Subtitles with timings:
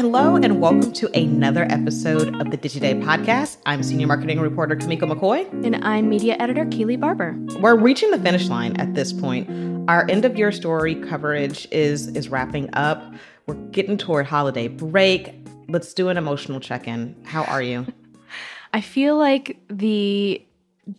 [0.00, 3.58] hello, and welcome to another episode of the DigiDay podcast.
[3.66, 5.46] I'm senior marketing reporter Kimeko McCoy.
[5.62, 7.36] And I'm media editor Kayleigh Barber.
[7.58, 9.90] We're reaching the finish line at this point.
[9.90, 13.12] Our end of year story coverage is is wrapping up.
[13.46, 15.34] We're getting toward holiday break.
[15.68, 17.14] Let's do an emotional check-in.
[17.26, 17.86] How are you?
[18.72, 20.42] I feel like the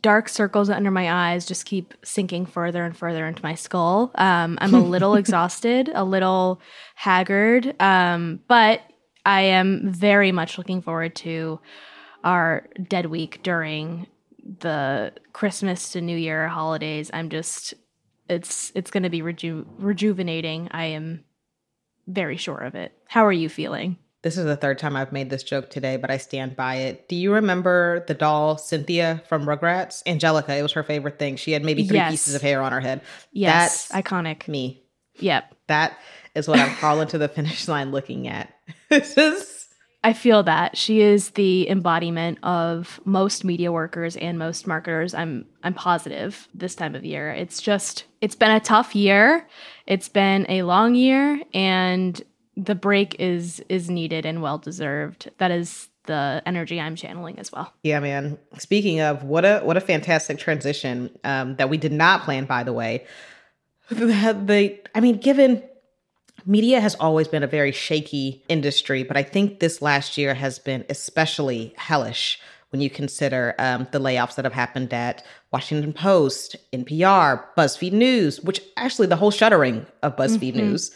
[0.03, 4.11] dark circles under my eyes just keep sinking further and further into my skull.
[4.13, 6.61] Um, I'm a little exhausted, a little
[6.93, 8.81] haggard, um, but
[9.25, 11.59] I am very much looking forward to
[12.23, 14.07] our dead week during
[14.59, 17.09] the Christmas to New Year holidays.
[17.13, 17.73] I'm just
[18.29, 20.69] it's it's going to be reju- rejuvenating.
[20.71, 21.23] I am
[22.07, 22.93] very sure of it.
[23.07, 23.97] How are you feeling?
[24.23, 27.07] This is the third time I've made this joke today, but I stand by it.
[27.09, 30.03] Do you remember the doll Cynthia from Rugrats?
[30.05, 31.37] Angelica, it was her favorite thing.
[31.37, 32.11] She had maybe three Yes.
[32.11, 33.01] pieces of hair on her head.
[33.31, 34.47] Yes, That's iconic.
[34.47, 34.83] me.
[35.19, 35.55] Yep.
[35.67, 35.97] That
[36.35, 38.53] is what I'm crawling to the finish line looking at.
[38.91, 39.61] This is
[40.03, 45.13] I feel that she is the embodiment of most media workers and most marketers.
[45.13, 47.31] I'm I'm positive this time of year.
[47.31, 49.47] It's just it's been a tough year.
[49.85, 52.21] It's been a long year and
[52.57, 55.29] the break is is needed and well deserved.
[55.37, 57.71] That is the energy I'm channeling as well.
[57.83, 58.39] Yeah, man.
[58.57, 62.63] Speaking of what a what a fantastic transition um, that we did not plan, by
[62.63, 63.05] the way.
[63.91, 65.61] The, the I mean, given
[66.45, 70.59] media has always been a very shaky industry, but I think this last year has
[70.59, 72.39] been especially hellish
[72.71, 78.39] when you consider um, the layoffs that have happened at Washington Post, NPR, BuzzFeed News,
[78.41, 80.91] which actually the whole shuttering of BuzzFeed News,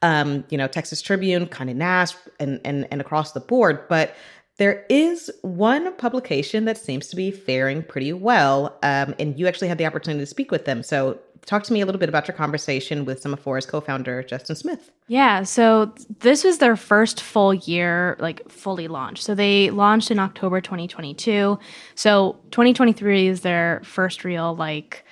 [0.00, 4.14] um, you know, Texas Tribune, Condé Nast, and and and across the board, but
[4.58, 9.68] there is one publication that seems to be faring pretty well, um, and you actually
[9.68, 10.82] had the opportunity to speak with them.
[10.82, 11.18] So,
[11.48, 14.92] talk to me a little bit about your conversation with Semafor's co-founder Justin Smith.
[15.06, 19.24] Yeah, so this was their first full year, like fully launched.
[19.24, 21.58] So they launched in October 2022.
[21.94, 25.06] So 2023 is their first real, like,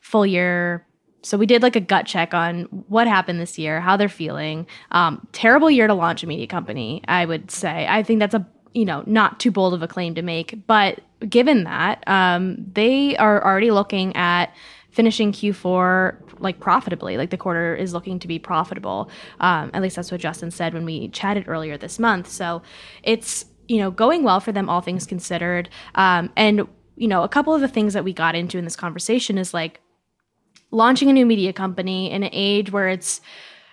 [0.00, 0.84] full year.
[1.22, 4.66] So we did like a gut check on what happened this year, how they're feeling.
[4.90, 7.86] Um, terrible year to launch a media company, I would say.
[7.88, 8.44] I think that's a
[8.74, 13.16] you know not too bold of a claim to make, but given that, um, they
[13.16, 14.54] are already looking at
[14.96, 17.18] finishing Q4 like profitably.
[17.18, 19.10] Like the quarter is looking to be profitable.
[19.40, 22.28] Um, at least that's what Justin said when we chatted earlier this month.
[22.28, 22.62] So
[23.02, 25.68] it's you know going well for them, all things considered.
[25.96, 28.74] Um, and you know a couple of the things that we got into in this
[28.74, 29.80] conversation is like
[30.70, 33.20] launching a new media company in an age where it's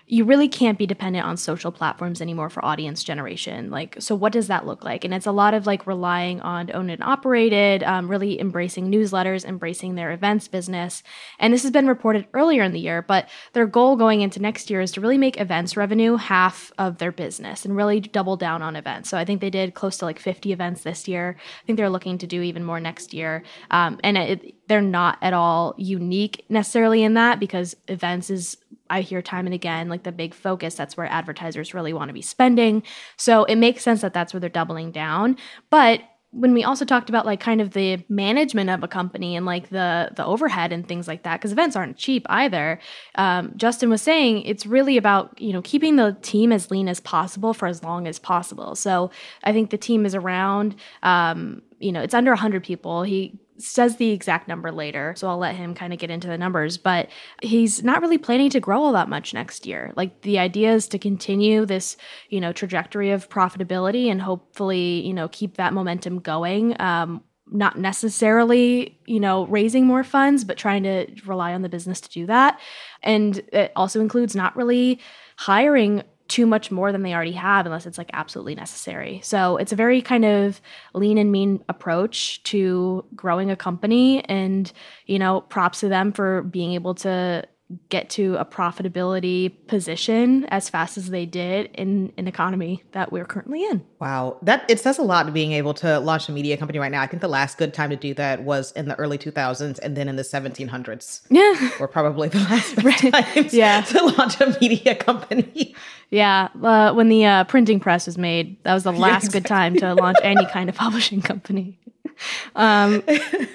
[0.06, 3.70] you really can't be dependent on social platforms anymore for audience generation.
[3.70, 5.02] Like, so what does that look like?
[5.02, 9.46] And it's a lot of like relying on owned and operated, um, really embracing newsletters,
[9.46, 11.02] embracing their events business.
[11.38, 14.68] And this has been reported earlier in the year, but their goal going into next
[14.68, 18.60] year is to really make events revenue half of their business and really double down
[18.60, 19.08] on events.
[19.08, 21.36] So I think they did close to like 50 events this year.
[21.38, 23.42] I think they're looking to do even more next year.
[23.70, 28.58] Um, and it, they're not at all unique necessarily in that because events is
[28.90, 32.14] I hear time and again like the big focus that's where advertisers really want to
[32.14, 32.82] be spending.
[33.16, 35.36] So it makes sense that that's where they're doubling down.
[35.70, 36.00] But
[36.34, 39.70] when we also talked about like kind of the management of a company and like
[39.70, 42.80] the the overhead and things like that because events aren't cheap either
[43.14, 46.98] um, justin was saying it's really about you know keeping the team as lean as
[47.00, 49.10] possible for as long as possible so
[49.44, 50.74] i think the team is around
[51.04, 55.38] um, you know it's under 100 people he says the exact number later, so I'll
[55.38, 56.76] let him kind of get into the numbers.
[56.76, 57.08] But
[57.42, 59.92] he's not really planning to grow all that much next year.
[59.96, 61.96] Like the idea is to continue this,
[62.28, 66.80] you know, trajectory of profitability and hopefully, you know, keep that momentum going.
[66.80, 72.00] Um, not necessarily, you know, raising more funds, but trying to rely on the business
[72.00, 72.58] to do that.
[73.02, 74.98] And it also includes not really
[75.36, 79.20] hiring too much more than they already have unless it's like absolutely necessary.
[79.22, 80.60] So it's a very kind of
[80.94, 84.72] lean and mean approach to growing a company and
[85.06, 87.44] you know props to them for being able to
[87.88, 93.24] get to a profitability position as fast as they did in an economy that we're
[93.24, 93.84] currently in.
[94.00, 96.92] Wow, that it says a lot to being able to launch a media company right
[96.92, 97.02] now.
[97.02, 99.96] I think the last good time to do that was in the early 2000s and
[99.96, 101.22] then in the 1700s.
[101.30, 101.70] Yeah.
[101.80, 102.76] Or probably the last
[103.34, 103.82] times Yeah.
[103.82, 105.74] to launch a media company.
[106.10, 109.74] Yeah, uh, when the uh, printing press was made, that was the last good time
[109.76, 111.78] to launch any kind of publishing company.
[112.56, 113.02] um,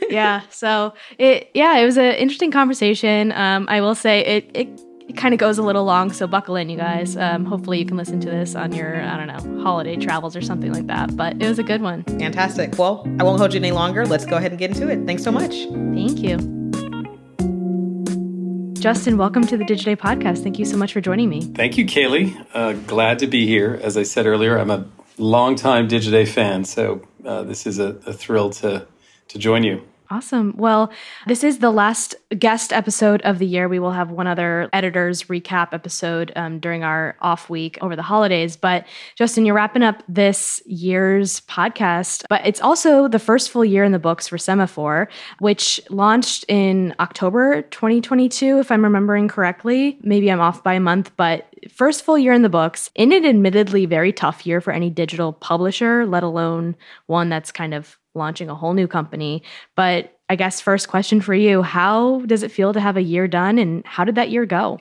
[0.10, 3.32] yeah, so it yeah, it was an interesting conversation.
[3.32, 6.56] Um, I will say it it, it kind of goes a little long, so buckle
[6.56, 7.18] in, you guys.
[7.18, 10.42] Um, hopefully, you can listen to this on your I don't know holiday travels or
[10.42, 11.16] something like that.
[11.16, 12.04] But it was a good one.
[12.04, 12.78] Fantastic.
[12.78, 14.06] Well, I won't hold you any longer.
[14.06, 15.06] Let's go ahead and get into it.
[15.06, 15.54] Thanks so much.
[15.94, 16.38] Thank you.
[18.80, 20.42] Justin, welcome to the Digiday podcast.
[20.42, 21.42] Thank you so much for joining me.
[21.42, 22.46] Thank you, Kayleigh.
[22.54, 23.78] Uh, glad to be here.
[23.84, 28.14] As I said earlier, I'm a longtime Digiday fan, so uh, this is a, a
[28.14, 28.88] thrill to
[29.30, 29.84] to join you.
[30.12, 30.56] Awesome.
[30.58, 30.92] Well,
[31.28, 33.70] this is the last guest episode of the year.
[33.70, 38.02] We will have one other editor's recap episode um, during our off week over the
[38.02, 38.58] holidays.
[38.58, 43.84] But Justin, you're wrapping up this year's podcast, but it's also the first full year
[43.84, 45.06] in the books for Semafor,
[45.38, 50.00] which launched in October 2022, if I'm remembering correctly.
[50.02, 53.26] Maybe I'm off by a month, but first full year in the books in an
[53.28, 58.50] admittedly very tough year for any digital publisher, let alone one that's kind of launching
[58.50, 59.42] a whole new company.
[59.76, 63.28] But I guess first question for you, how does it feel to have a year
[63.28, 64.80] done and how did that year go?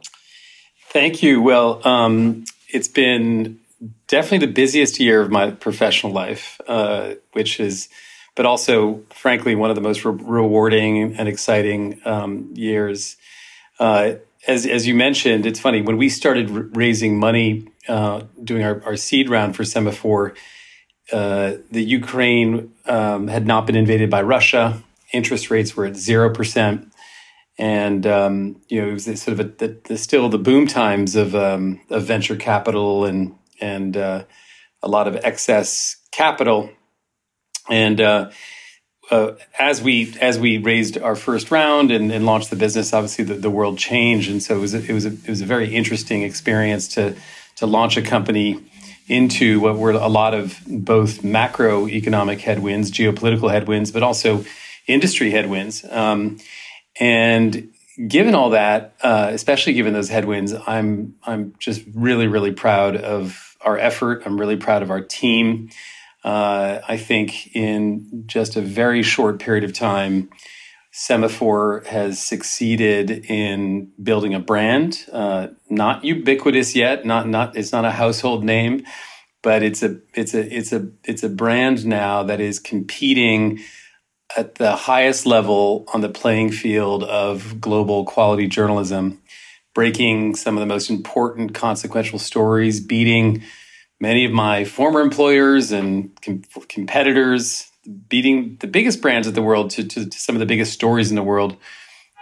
[0.90, 1.40] Thank you.
[1.40, 3.60] Well, um, it's been
[4.08, 7.88] definitely the busiest year of my professional life, uh, which is,
[8.34, 13.16] but also, frankly, one of the most re- rewarding and exciting um, years.
[13.78, 14.14] Uh,
[14.46, 18.82] as, as you mentioned, it's funny when we started r- raising money, uh, doing our,
[18.84, 20.36] our seed round for Semafor,
[21.12, 24.82] uh, the Ukraine um, had not been invaded by Russia.
[25.12, 26.92] Interest rates were at zero percent,
[27.58, 31.16] and um, you know it was sort of a, the, the, still the boom times
[31.16, 34.24] of, um, of venture capital and and uh,
[34.82, 36.70] a lot of excess capital.
[37.70, 38.30] And uh,
[39.10, 43.24] uh, as we as we raised our first round and, and launched the business, obviously
[43.24, 45.46] the, the, world changed, and so it was a, it was a, it was a
[45.46, 47.16] very interesting experience to
[47.56, 48.60] to launch a company
[49.08, 54.44] into what were a lot of both macroeconomic headwinds, geopolitical headwinds, but also
[54.86, 55.84] industry headwinds.
[55.90, 56.38] Um,
[57.00, 57.72] and
[58.06, 63.56] given all that, uh, especially given those headwinds, I'm I'm just really really proud of
[63.60, 64.22] our effort.
[64.24, 65.70] I'm really proud of our team.
[66.24, 70.30] Uh, I think in just a very short period of time,
[70.98, 77.84] Semafor has succeeded in building a brand, uh, not ubiquitous yet, not not it's not
[77.84, 78.84] a household name,
[79.40, 83.60] but it's a it's a it's a it's a brand now that is competing
[84.36, 89.22] at the highest level on the playing field of global quality journalism,
[89.76, 93.40] breaking some of the most important consequential stories, beating
[94.00, 97.67] many of my former employers and com- competitors
[98.08, 101.10] beating the biggest brands of the world to, to, to some of the biggest stories
[101.10, 101.56] in the world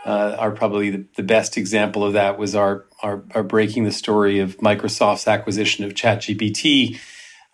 [0.05, 3.91] uh, are probably the, the, best example of that was our, our, our breaking the
[3.91, 7.01] story of Microsoft's acquisition of ChatGPT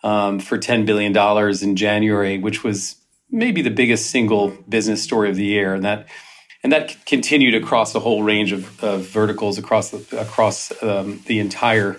[0.03, 1.17] um, for $10 billion
[1.62, 2.97] in January, which was
[3.31, 5.75] maybe the biggest single business story of the year.
[5.75, 6.08] And that,
[6.62, 11.38] and that continued across a whole range of, of verticals across the, across um, the
[11.38, 11.99] entire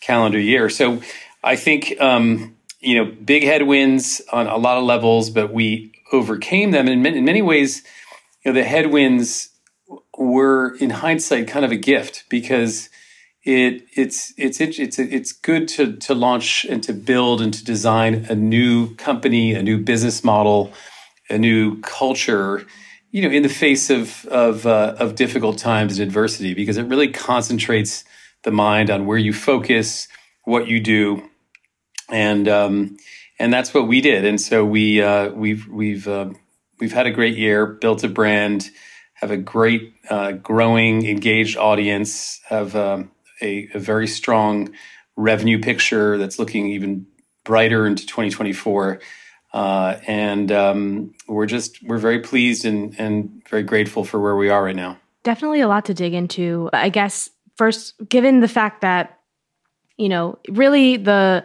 [0.00, 0.70] calendar year.
[0.70, 1.02] So
[1.44, 6.70] I think um, you know, big headwinds on a lot of levels, but we overcame
[6.70, 6.88] them.
[6.88, 7.82] And in many ways,
[8.44, 9.50] you know, the headwinds
[10.16, 12.88] were, in hindsight, kind of a gift because
[13.42, 18.26] it it's it's it's it's good to to launch and to build and to design
[18.28, 20.72] a new company, a new business model,
[21.30, 22.66] a new culture.
[23.12, 26.84] You know, in the face of of uh, of difficult times and adversity, because it
[26.84, 28.04] really concentrates
[28.42, 30.06] the mind on where you focus,
[30.44, 31.29] what you do,
[32.10, 32.96] and um,
[33.38, 34.24] and that's what we did.
[34.24, 36.30] And so we uh, we've we've uh,
[36.78, 38.70] we've had a great year, built a brand,
[39.14, 44.74] have a great uh, growing engaged audience, have um, a, a, very strong
[45.16, 47.06] revenue picture that's looking even
[47.44, 49.00] brighter into 2024.
[49.52, 54.48] Uh, and um, we're just we're very pleased and and very grateful for where we
[54.48, 54.98] are right now.
[55.22, 56.70] Definitely a lot to dig into.
[56.72, 59.18] I guess first, given the fact that
[59.96, 61.44] you know really the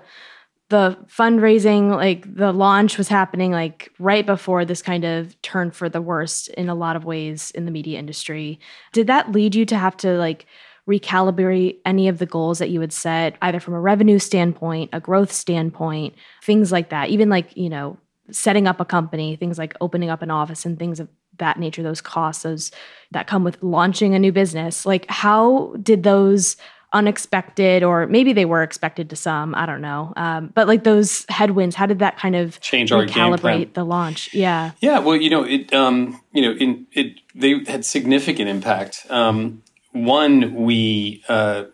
[0.69, 5.89] the fundraising, like the launch was happening like right before this kind of turn for
[5.89, 8.59] the worst in a lot of ways in the media industry.
[8.91, 10.47] Did that lead you to have to like
[10.89, 14.99] recalibrate any of the goals that you had set, either from a revenue standpoint, a
[14.99, 17.09] growth standpoint, things like that?
[17.09, 17.97] Even like, you know,
[18.31, 21.07] setting up a company, things like opening up an office and things of
[21.37, 22.71] that nature, those costs, those
[23.11, 24.85] that come with launching a new business.
[24.85, 26.55] Like, how did those
[26.95, 30.13] unexpected or maybe they were expected to some i don't know.
[30.15, 34.33] Um, but like those headwinds how did that kind of change our calibrate the launch?
[34.33, 34.71] Yeah.
[34.79, 39.05] Yeah well you know it um, you know in it they had significant impact.
[39.09, 39.61] Um,
[39.91, 41.65] one we uh,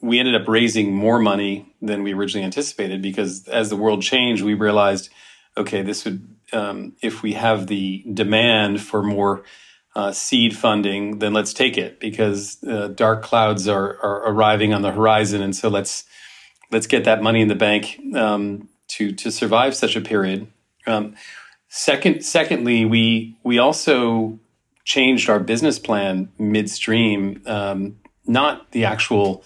[0.00, 4.42] we ended up raising more money than we originally anticipated because as the world changed
[4.42, 5.10] we realized
[5.56, 9.42] okay this would um, if we have the demand for more
[9.94, 14.82] uh, seed funding, then let's take it because uh, dark clouds are, are arriving on
[14.82, 16.04] the horizon, and so let's
[16.70, 20.46] let's get that money in the bank um, to to survive such a period.
[20.86, 21.14] Um,
[21.68, 24.38] second, secondly, we we also
[24.84, 27.96] changed our business plan midstream, um,
[28.26, 29.44] not the actual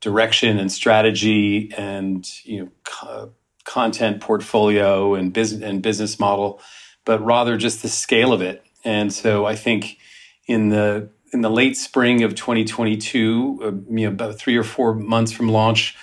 [0.00, 3.32] direction and strategy and you know co-
[3.64, 6.60] content portfolio and business and business model,
[7.04, 8.63] but rather just the scale of it.
[8.84, 9.98] And so I think
[10.46, 14.94] in the in the late spring of 2022, uh, you know, about three or four
[14.94, 15.96] months from launch,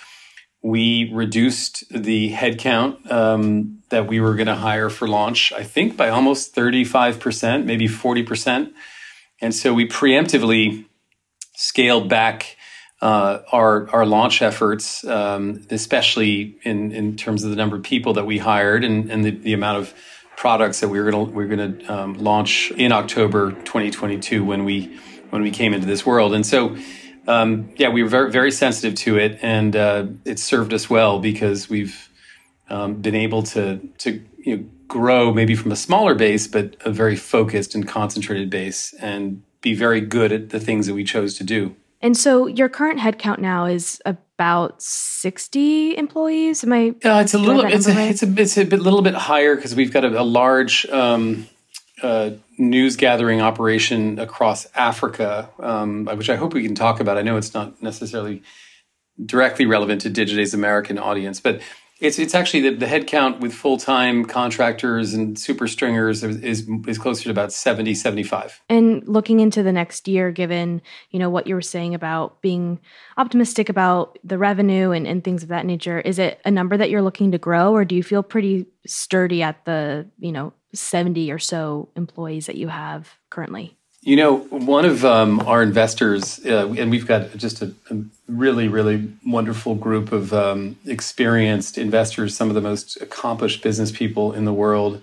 [0.62, 5.96] we reduced the headcount um, that we were going to hire for launch, I think
[5.96, 8.72] by almost 35%, maybe 40%.
[9.40, 10.84] And so we preemptively
[11.54, 12.56] scaled back
[13.00, 18.12] uh, our, our launch efforts, um, especially in, in terms of the number of people
[18.14, 19.94] that we hired and, and the, the amount of
[20.42, 24.44] products that we were going to we are going to um, launch in October 2022
[24.44, 24.98] when we
[25.30, 26.34] when we came into this world.
[26.34, 26.76] And so
[27.28, 31.20] um, yeah, we were very, very sensitive to it, and uh, it served us well
[31.20, 32.08] because we've
[32.68, 36.90] um, been able to to you know, grow maybe from a smaller base, but a
[36.90, 41.38] very focused and concentrated base, and be very good at the things that we chose
[41.38, 41.76] to do.
[42.00, 44.02] And so, your current headcount now is
[44.42, 46.64] about sixty employees.
[46.64, 46.88] Am I?
[47.04, 47.64] Uh, it's a little.
[47.64, 48.10] It's a, right?
[48.10, 48.34] it's a.
[48.36, 50.84] It's a bit, little bit higher because we've got a, a large.
[50.86, 51.48] Um,
[52.02, 57.16] uh, news gathering operation across Africa, um, which I hope we can talk about.
[57.16, 58.42] I know it's not necessarily
[59.24, 61.60] directly relevant to Digiday's American audience, but
[62.02, 66.98] it's it's actually the, the headcount with full time contractors and super stringers is, is,
[66.98, 68.60] closer to about 70, 75.
[68.68, 72.80] And looking into the next year, given you know what you were saying about being
[73.16, 76.90] optimistic about the revenue and, and things of that nature, is it a number that
[76.90, 81.30] you're looking to grow, or do you feel pretty sturdy at the you know 70
[81.30, 83.78] or so employees that you have currently?
[84.04, 88.66] You know, one of um, our investors, uh, and we've got just a, a, really,
[88.66, 94.44] really wonderful group of um, experienced investors, some of the most accomplished business people in
[94.44, 95.00] the world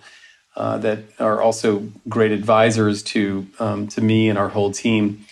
[0.58, 5.26] uh, that are also great advisors to um, to me and our whole team.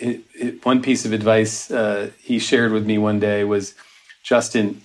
[0.00, 3.74] It, it, one piece of advice uh, he shared with me one day was,
[4.22, 4.80] Justin,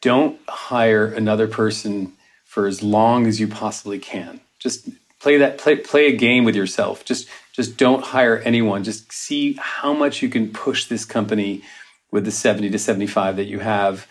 [0.00, 2.12] don't hire another person
[2.44, 4.40] for as long as you possibly can.
[4.60, 4.88] Just
[5.24, 7.02] play that play play a game with yourself.
[7.02, 8.84] Just just don't hire anyone.
[8.84, 11.62] Just see how much you can push this company
[12.10, 14.06] with the 70 to 75 that you have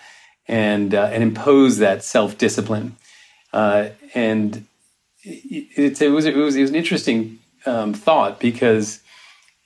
[0.48, 2.98] and uh, and impose that self-discipline.
[3.54, 4.66] Uh, and
[5.22, 9.00] it, it, was, it was it was an interesting um, thought because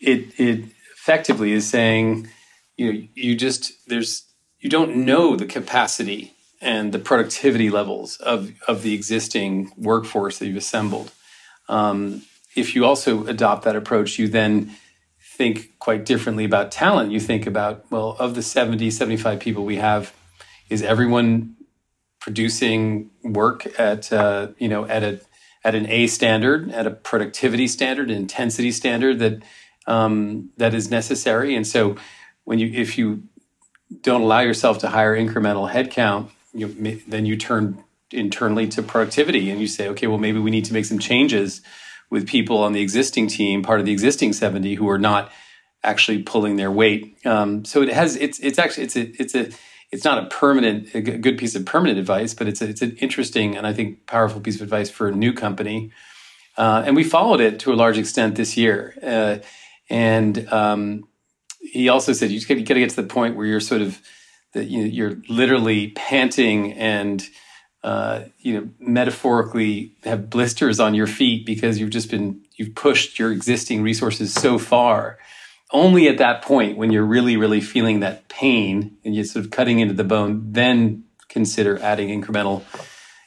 [0.01, 0.65] it it
[0.97, 2.27] effectively is saying
[2.75, 4.25] you know you just there's
[4.59, 10.47] you don't know the capacity and the productivity levels of, of the existing workforce that
[10.47, 11.11] you've assembled.
[11.69, 12.23] Um,
[12.55, 14.75] if you also adopt that approach, you then
[15.21, 17.11] think quite differently about talent.
[17.11, 20.13] You think about, well, of the 70, 75 people we have,
[20.69, 21.55] is everyone
[22.19, 25.21] producing work at, uh, you know, at a,
[25.63, 29.43] at an A standard, at a productivity standard, intensity standard that,
[29.85, 31.55] um, that is necessary.
[31.55, 31.95] And so
[32.43, 33.23] when you, if you
[34.01, 39.59] don't allow yourself to hire incremental headcount, you then you turn internally to productivity and
[39.59, 41.61] you say, okay, well, maybe we need to make some changes
[42.09, 45.31] with people on the existing team, part of the existing 70 who are not
[45.83, 47.17] actually pulling their weight.
[47.25, 49.49] Um, so it has, it's, it's actually, it's a, it's a,
[49.91, 52.97] it's not a permanent, a good piece of permanent advice, but it's a, it's an
[52.97, 55.91] interesting and I think powerful piece of advice for a new company.
[56.57, 58.97] Uh, and we followed it to a large extent this year.
[59.01, 59.37] Uh,
[59.89, 61.07] and um,
[61.59, 64.01] he also said you got to get to the point where you're sort of
[64.53, 67.27] that you're literally panting and
[67.83, 73.19] uh, you know metaphorically have blisters on your feet because you've just been you've pushed
[73.19, 75.19] your existing resources so far.
[75.71, 79.51] Only at that point when you're really really feeling that pain and you're sort of
[79.51, 82.63] cutting into the bone then consider adding incremental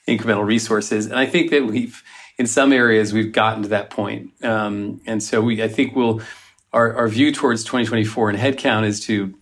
[0.08, 1.06] incremental resources.
[1.06, 2.02] And i think that we've
[2.38, 4.32] in some areas we've gotten to that point.
[4.42, 6.22] Um, and so we i think we'll
[6.72, 9.34] our, our view towards 2024 and headcount is to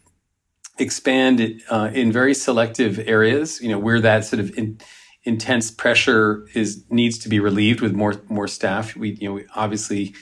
[0.78, 4.78] expand uh, in very selective areas, you know, where that sort of in,
[5.28, 8.96] intense pressure is needs to be relieved with more more staff.
[8.96, 10.14] We, you know, we, obviously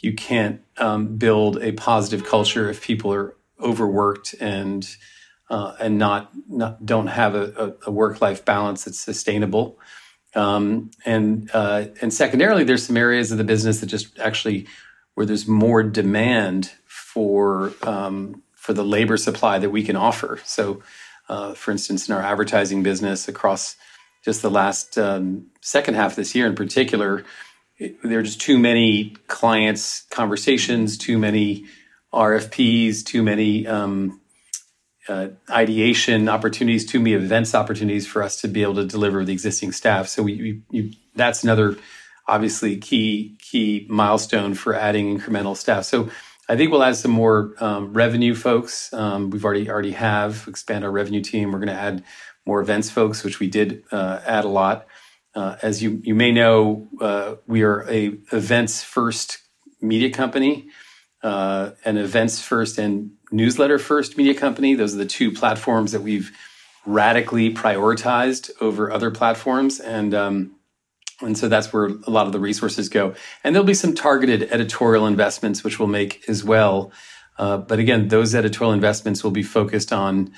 [0.00, 4.86] you can't um, build a positive culture if people are overworked and
[5.50, 9.78] uh, and not not don't have a, a work life balance that's sustainable.
[10.34, 14.66] Um, and uh, and secondarily, there's some areas of the business that just actually
[15.14, 20.40] where there's more demand for um, for the labor supply that we can offer.
[20.44, 20.82] So,
[21.28, 23.76] uh, for instance, in our advertising business across
[24.24, 27.24] just the last um, second half of this year in particular,
[27.78, 31.66] it, there are just too many clients conversations, too many
[32.12, 34.20] RFPs, too many um,
[35.08, 39.32] uh, ideation opportunities, too many events opportunities for us to be able to deliver the
[39.32, 40.08] existing staff.
[40.08, 41.76] So we, we you, that's another
[42.26, 45.84] obviously key key milestone for adding incremental staff.
[45.84, 46.08] So
[46.48, 48.92] I think we'll add some more um, revenue folks.
[48.92, 51.52] Um, we've already already have expand our revenue team.
[51.52, 52.04] We're going to add
[52.46, 54.86] more events folks, which we did uh, add a lot.
[55.34, 59.38] Uh, as you you may know, uh, we are a events first
[59.80, 60.68] media company,
[61.22, 64.74] uh, an events first and newsletter first media company.
[64.74, 66.30] Those are the two platforms that we've
[66.86, 70.54] radically prioritized over other platforms, and um,
[71.20, 73.14] and so that's where a lot of the resources go.
[73.42, 76.92] And there'll be some targeted editorial investments which we'll make as well.
[77.38, 80.32] Uh, but again, those editorial investments will be focused on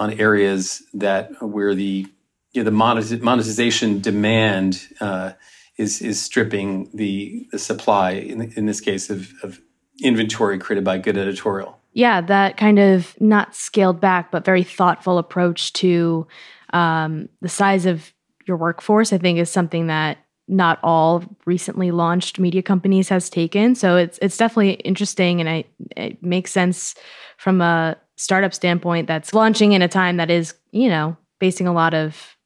[0.00, 2.06] on areas that where the
[2.52, 5.32] you know, the monetization demand uh,
[5.76, 9.60] is is stripping the the supply in, in this case of, of
[10.02, 11.78] inventory created by good editorial.
[11.92, 16.26] Yeah, that kind of not scaled back, but very thoughtful approach to
[16.72, 18.12] um, the size of
[18.46, 19.12] your workforce.
[19.12, 23.74] I think is something that not all recently launched media companies has taken.
[23.74, 25.64] So it's it's definitely interesting, and I,
[25.96, 26.94] it makes sense
[27.36, 31.72] from a startup standpoint that's launching in a time that is you know facing a
[31.72, 32.36] lot of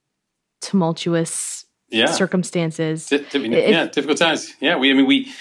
[0.61, 2.07] tumultuous yeah.
[2.07, 3.11] circumstances.
[3.71, 4.55] Yeah, difficult times.
[4.61, 5.33] Yeah, we I mean we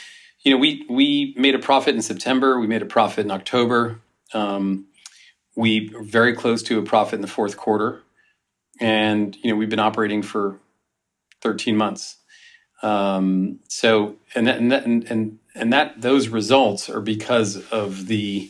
[0.43, 2.59] you know we we made a profit in September.
[2.59, 3.99] We made a profit in October.
[4.33, 4.87] Um,
[5.55, 8.01] we are very close to a profit in the fourth quarter,
[8.81, 10.59] and you know we've been operating for
[11.41, 12.17] 13 months.
[12.81, 18.07] Um, so and that, and, that, and and and that those results are because of
[18.07, 18.49] the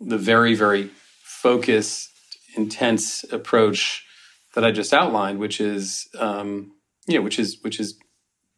[0.00, 0.90] the very very
[1.42, 2.10] focused,
[2.56, 4.06] intense approach
[4.54, 6.72] that I just outlined, which is um,
[7.06, 7.98] you know which is which is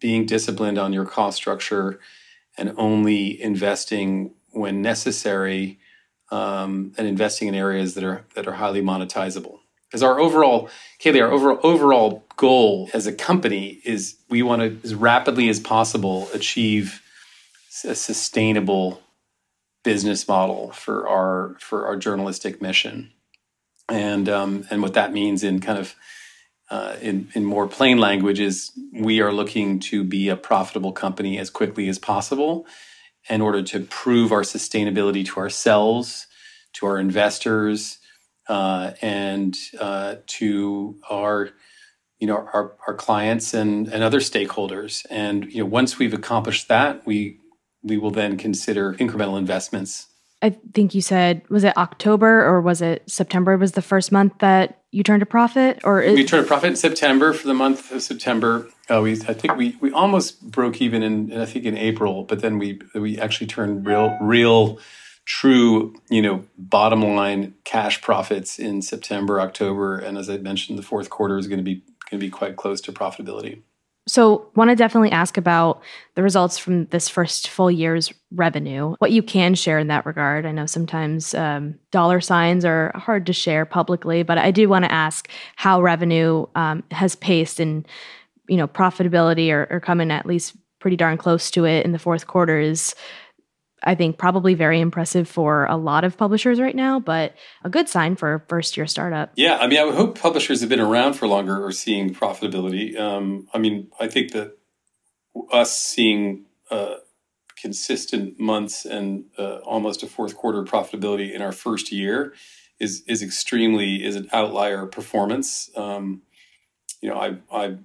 [0.00, 1.99] being disciplined on your cost structure
[2.59, 5.79] and only investing when necessary
[6.31, 9.61] um, and investing in areas that are that are highly monetizable.
[9.88, 10.69] Because our overall,
[11.00, 15.59] Kayleigh, our overall overall goal as a company is we want to as rapidly as
[15.59, 17.00] possible achieve
[17.85, 19.00] a sustainable
[19.85, 23.12] business model for our for our journalistic mission,
[23.88, 25.94] and um, and what that means in kind of
[26.70, 31.38] uh, in in more plain language is we are looking to be a profitable company
[31.38, 32.66] as quickly as possible
[33.29, 36.27] in order to prove our sustainability to ourselves,
[36.75, 37.99] to our investors,
[38.49, 41.51] uh, and uh, to our
[42.18, 45.05] you know our, our clients and, and other stakeholders.
[45.11, 47.38] And you know once we've accomplished that, we
[47.85, 50.07] we will then consider incremental investments.
[50.42, 54.38] I think you said was it October or was it September was the first month
[54.40, 57.55] that you turned a profit or is- we turned a profit in September for the
[57.55, 58.68] month of September.
[58.90, 62.25] Uh, we I think we we almost broke even in, in I think in April,
[62.25, 64.79] but then we we actually turned real real
[65.25, 70.83] true, you know, bottom line cash profits in September, October, and as I mentioned, the
[70.83, 71.77] fourth quarter is going to be
[72.11, 73.62] going to be quite close to profitability.
[74.07, 75.83] So, want to definitely ask about
[76.14, 78.95] the results from this first full year's revenue.
[78.99, 80.45] What you can share in that regard.
[80.45, 84.85] I know sometimes um, dollar signs are hard to share publicly, but I do want
[84.85, 87.88] to ask how revenue um, has paced and
[88.47, 91.99] you know profitability or, or coming at least pretty darn close to it in the
[91.99, 92.95] fourth quarter is
[93.85, 97.88] I think probably very impressive for a lot of publishers right now, but a good
[97.88, 99.33] sign for a first year startup.
[99.37, 102.99] Yeah, I mean, I would hope publishers have been around for longer are seeing profitability.
[102.99, 104.57] Um, I mean, I think that
[105.53, 106.97] us seeing uh,
[107.61, 112.35] consistent months and uh, almost a fourth quarter profitability in our first year
[112.81, 115.70] is is extremely is an outlier performance.
[115.77, 116.23] Um,
[117.01, 117.79] you know, I I've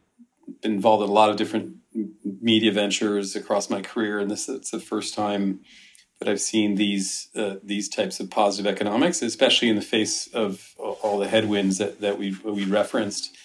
[0.62, 1.76] been involved in a lot of different
[2.42, 5.62] media ventures across my career, and this it's the first time
[6.20, 10.74] that I've seen these uh, these types of positive economics, especially in the face of
[10.78, 13.36] all the headwinds that that we we referenced,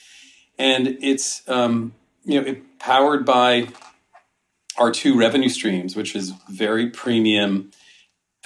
[0.59, 3.69] and it's um, you know it, powered by
[4.77, 7.71] our two revenue streams, which is very premium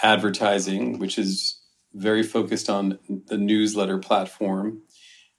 [0.03, 1.59] advertising, which is
[1.95, 4.83] very focused on the newsletter platform,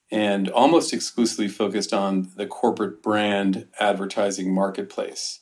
[0.10, 5.42] and almost exclusively focused on the corporate brand advertising marketplace,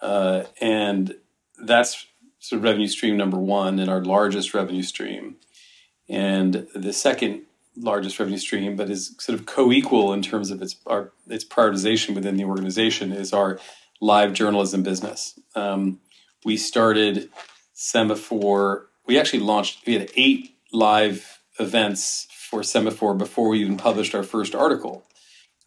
[0.00, 1.16] uh, and
[1.58, 2.06] that's
[2.46, 5.34] sort of revenue stream number one and our largest revenue stream.
[6.08, 7.42] And the second
[7.76, 12.14] largest revenue stream, but is sort of co-equal in terms of its our, its prioritization
[12.14, 13.58] within the organization, is our
[14.00, 15.38] live journalism business.
[15.56, 15.98] Um,
[16.44, 17.28] we started
[17.74, 18.84] Semafor.
[19.06, 19.84] We actually launched.
[19.84, 25.04] We had eight live events for Semafor before we even published our first article,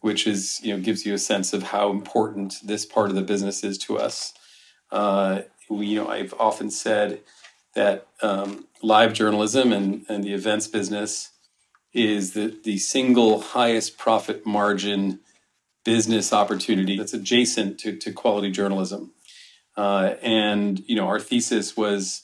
[0.00, 3.22] which is you know gives you a sense of how important this part of the
[3.22, 4.32] business is to us.
[4.90, 7.20] Uh, you know, I've often said
[7.74, 11.30] that um, live journalism and, and the events business
[11.92, 15.20] is the, the single highest profit margin
[15.84, 19.12] business opportunity that's adjacent to, to quality journalism.
[19.76, 22.22] Uh, and you know, our thesis was,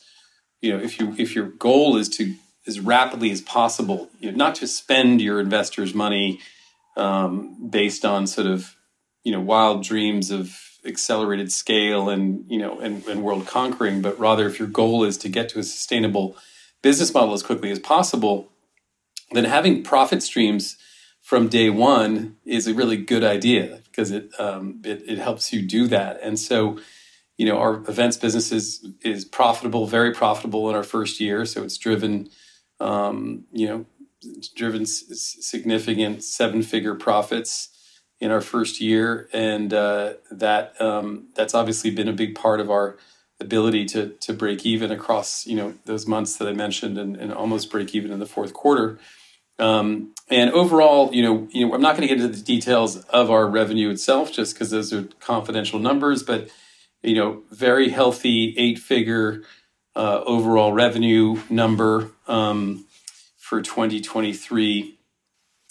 [0.60, 2.34] you know, if you if your goal is to
[2.66, 6.40] as rapidly as possible, you know, not to spend your investors' money
[6.96, 8.76] um, based on sort of
[9.22, 14.18] you know wild dreams of accelerated scale and you know and, and world conquering, but
[14.18, 16.36] rather if your goal is to get to a sustainable
[16.82, 18.52] business model as quickly as possible,
[19.32, 20.76] then having profit streams
[21.26, 25.60] from day one is a really good idea because it, um, it, it helps you
[25.60, 26.20] do that.
[26.22, 26.78] And so,
[27.36, 31.44] you know, our events business is is profitable, very profitable in our first year.
[31.44, 32.28] So it's driven,
[32.78, 33.86] um, you know,
[34.54, 37.75] driven significant seven figure profits
[38.20, 42.70] in our first year, and uh, that um, that's obviously been a big part of
[42.70, 42.96] our
[43.40, 47.32] ability to to break even across you know those months that I mentioned, and, and
[47.32, 48.98] almost break even in the fourth quarter.
[49.58, 52.98] Um, and overall, you know, you know, I'm not going to get into the details
[53.06, 56.22] of our revenue itself, just because those are confidential numbers.
[56.22, 56.50] But
[57.02, 59.42] you know, very healthy eight figure
[59.94, 62.86] uh, overall revenue number um,
[63.38, 64.95] for 2023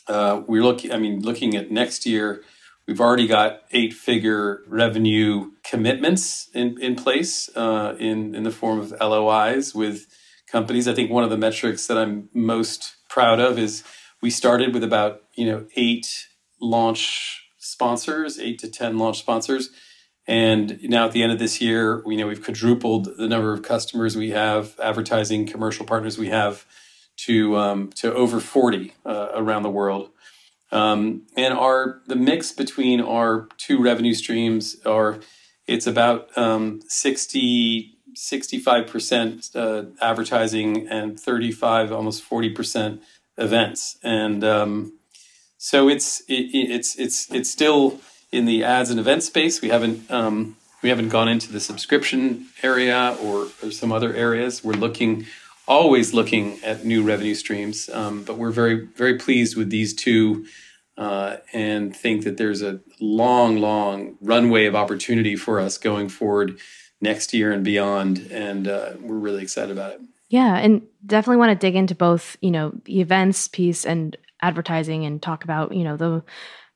[0.08, 2.44] uh, we're looking, I mean, looking at next year,
[2.88, 8.80] we've already got eight figure revenue commitments in, in place uh, in, in the form
[8.80, 10.08] of LOIs with
[10.48, 10.88] companies.
[10.88, 13.84] I think one of the metrics that I'm most proud of is
[14.22, 16.28] we started with about, you know, eight
[16.62, 19.70] launch sponsors, eight to 10 launch sponsors.
[20.28, 23.62] And now at the end of this year, we know we've quadrupled the number of
[23.62, 26.66] customers we have, advertising commercial partners we have
[27.18, 30.10] to um, to over 40 uh, around the world.
[30.72, 35.20] Um, and our the mix between our two revenue streams are
[35.68, 43.00] it's about um, 60 65% uh, advertising and 35 almost 40%
[43.38, 43.98] events.
[44.04, 44.94] And um,
[45.58, 48.00] so it's it, it's it's it's still
[48.32, 49.62] in the ads and event space.
[49.62, 54.64] We haven't um, we haven't gone into the subscription area or, or some other areas.
[54.64, 55.26] We're looking
[55.68, 60.46] always looking at new revenue streams, um, but we're very very pleased with these two.
[60.98, 66.58] Uh, and think that there's a long, long runway of opportunity for us going forward
[67.02, 68.30] next year and beyond.
[68.32, 70.02] And uh, we're really excited about it.
[70.30, 75.06] Yeah, and definitely want to dig into both, you know, the events piece and advertising
[75.06, 76.24] and talk about, you know, the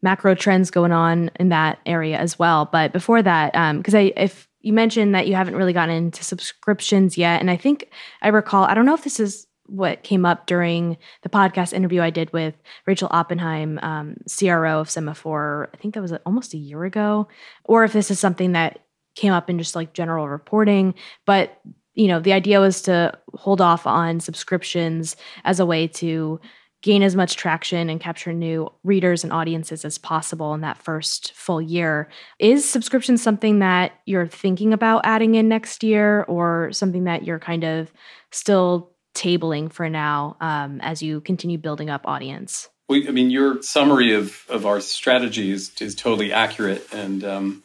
[0.01, 2.67] macro trends going on in that area as well.
[2.69, 6.23] But before that, because um, I, if you mentioned that you haven't really gotten into
[6.23, 7.39] subscriptions yet.
[7.39, 7.89] And I think
[8.21, 12.01] I recall, I don't know if this is what came up during the podcast interview
[12.01, 15.67] I did with Rachel Oppenheim, um, CRO of Semafor.
[15.73, 17.27] I think that was almost a year ago,
[17.65, 18.79] or if this is something that
[19.15, 20.95] came up in just like general reporting.
[21.25, 21.59] But
[21.93, 26.39] you know, the idea was to hold off on subscriptions as a way to
[26.81, 31.33] gain as much traction and capture new readers and audiences as possible in that first
[31.33, 32.09] full year.
[32.39, 37.39] Is subscription something that you're thinking about adding in next year or something that you're
[37.39, 37.91] kind of
[38.31, 42.69] still tabling for now um, as you continue building up audience?
[42.89, 46.87] I mean, your summary of, of our strategy is, is totally accurate.
[46.91, 47.63] And um,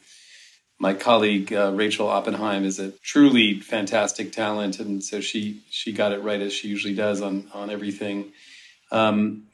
[0.79, 6.11] my colleague uh, Rachel Oppenheim is a truly fantastic talent, and so she she got
[6.11, 8.33] it right as she usually does on on everything.
[8.91, 9.47] Um,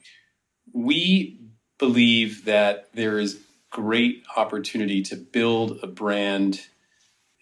[0.72, 1.38] we
[1.78, 3.40] believe that there is
[3.70, 6.60] great opportunity to build a brand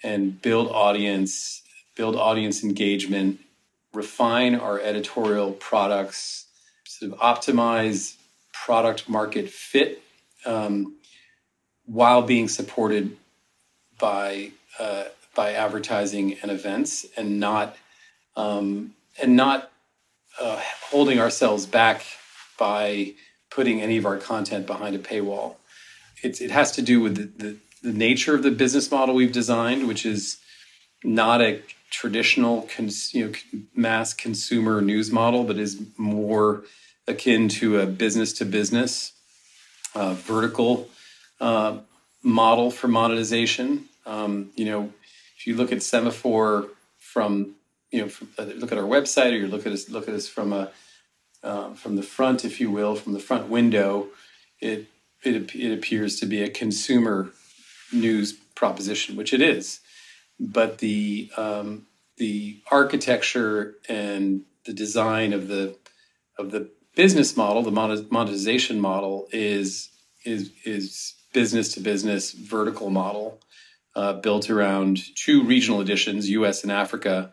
[0.02, 1.62] and build audience,
[1.96, 3.40] build audience engagement,
[3.92, 6.46] refine our editorial products,
[6.86, 8.16] sort of optimize
[8.52, 10.02] product market fit
[10.46, 10.96] um,
[11.84, 13.16] while being supported
[13.98, 17.76] by uh, by advertising and events, and not
[18.36, 19.70] um, and not
[20.38, 22.04] uh, holding ourselves back
[22.58, 23.14] by
[23.50, 25.56] putting any of our content behind a paywall.
[26.22, 29.32] It's, it has to do with the, the, the nature of the business model we've
[29.32, 30.38] designed, which is
[31.02, 33.32] not a traditional cons, you know,
[33.74, 36.62] mass consumer news model, but is more
[37.08, 39.12] akin to a business to business
[39.94, 40.88] uh, vertical
[41.40, 41.78] uh,
[42.22, 43.86] model for monetization.
[44.06, 44.92] Um, you know,
[45.36, 47.54] if you look at Semafor from
[47.90, 50.28] you know, uh, look at our website, or you look at us, look at us
[50.28, 50.70] from a
[51.42, 54.08] uh, from the front, if you will, from the front window.
[54.60, 54.86] It
[55.22, 57.30] it it appears to be a consumer
[57.92, 59.80] news proposition, which it is,
[60.38, 65.76] but the um, the architecture and the design of the
[66.38, 67.70] of the business model, the
[68.10, 69.90] monetization model, is
[70.24, 73.40] is is business to business vertical model
[73.96, 76.62] uh, built around two regional editions, U.S.
[76.62, 77.32] and Africa,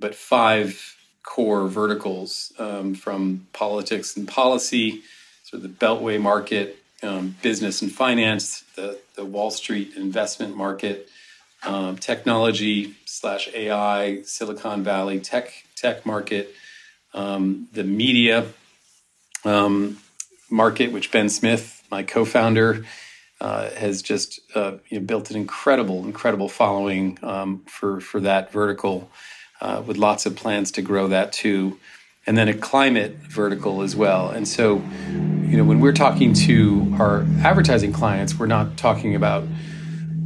[0.00, 5.02] but five core verticals um, from politics and policy,
[5.44, 11.08] sort of the beltway market, um, business and finance, the, the Wall Street investment market,
[11.62, 16.54] um, technology slash AI, Silicon Valley tech tech market,
[17.14, 18.46] um, the media
[19.44, 19.98] um,
[20.50, 22.84] market, which Ben Smith, my co-founder,
[23.40, 28.52] uh, has just uh, you know, built an incredible, incredible following um, for for that
[28.52, 29.10] vertical,
[29.60, 31.78] uh, with lots of plans to grow that too,
[32.26, 34.30] and then a climate vertical as well.
[34.30, 34.82] And so,
[35.46, 39.44] you know, when we're talking to our advertising clients, we're not talking about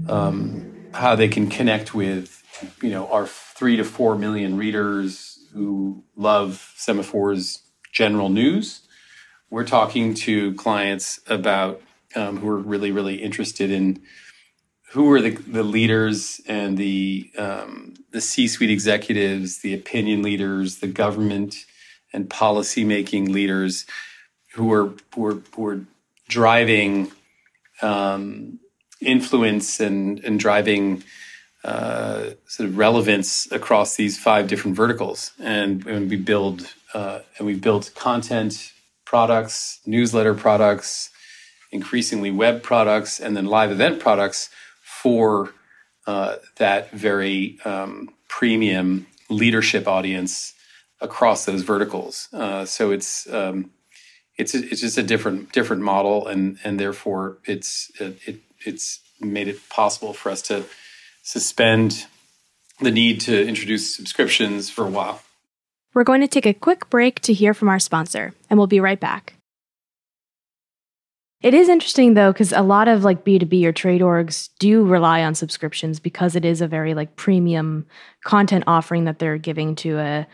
[0.09, 2.43] um, how they can connect with,
[2.83, 8.81] you know, our three to four million readers who love Semafor's general news.
[9.51, 11.81] We're talking to clients about
[12.17, 14.03] um, who are really, really interested in
[14.95, 20.87] who were the, the leaders and the um, the C-suite executives, the opinion leaders, the
[20.87, 21.67] government
[22.13, 23.87] and policy making leaders
[24.53, 25.81] who were who are, who are
[26.29, 27.11] driving
[27.83, 28.61] um,
[29.01, 31.03] influence and and driving
[31.65, 35.33] uh, sort of relevance across these five different verticals.
[35.41, 38.73] And, and we build uh, and we build content
[39.05, 41.11] products, newsletter products,
[41.73, 44.51] increasingly web products, and then live event products
[45.05, 45.53] for
[46.07, 50.55] uh, that very um, premium leadership audience
[50.99, 52.29] across those verticals.
[52.33, 53.71] Uh, so it's um,
[54.39, 59.47] it's it's just a different different model, and and therefore it's it, it it's made
[59.47, 60.65] it possible for us to
[61.23, 62.07] suspend
[62.81, 65.21] the need to introduce subscriptions for a while.
[65.93, 68.81] We're going to take a quick break to hear from our sponsor, and we'll be
[68.81, 69.35] right back.
[71.43, 75.23] It is interesting though, because a lot of like B2B or trade orgs do rely
[75.23, 77.87] on subscriptions because it is a very like premium
[78.25, 80.27] content offering that they're giving to a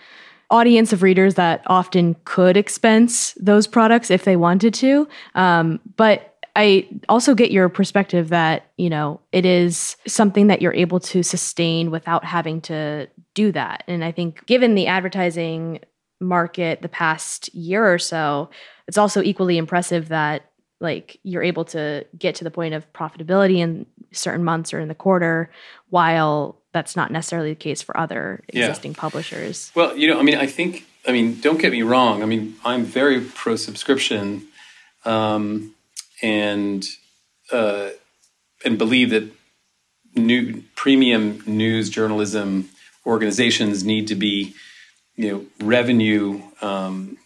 [0.50, 5.08] audience of readers that often could expense those products if they wanted to.
[5.34, 10.74] Um, but I also get your perspective that, you know, it is something that you're
[10.74, 13.84] able to sustain without having to do that.
[13.86, 15.80] And I think given the advertising
[16.20, 18.50] market the past year or so,
[18.88, 20.49] it's also equally impressive that
[20.80, 24.88] like you're able to get to the point of profitability in certain months or in
[24.88, 25.50] the quarter
[25.90, 29.00] while that's not necessarily the case for other existing yeah.
[29.00, 29.70] publishers.
[29.74, 32.22] Well, you know, I mean, I think, I mean, don't get me wrong.
[32.22, 34.46] I mean, I'm very pro subscription.
[35.04, 35.74] Um,
[36.22, 36.86] and
[37.52, 37.90] uh,
[38.64, 39.30] and believe that
[40.14, 42.68] new premium news journalism
[43.06, 44.54] organizations need to be
[45.16, 47.16] you know revenue um,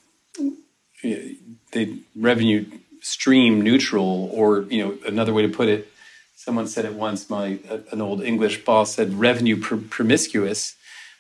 [1.03, 2.65] they revenue
[3.05, 5.89] stream neutral or you know another way to put it
[6.35, 7.59] someone said it once my
[7.93, 10.75] an old english boss said revenue pr- promiscuous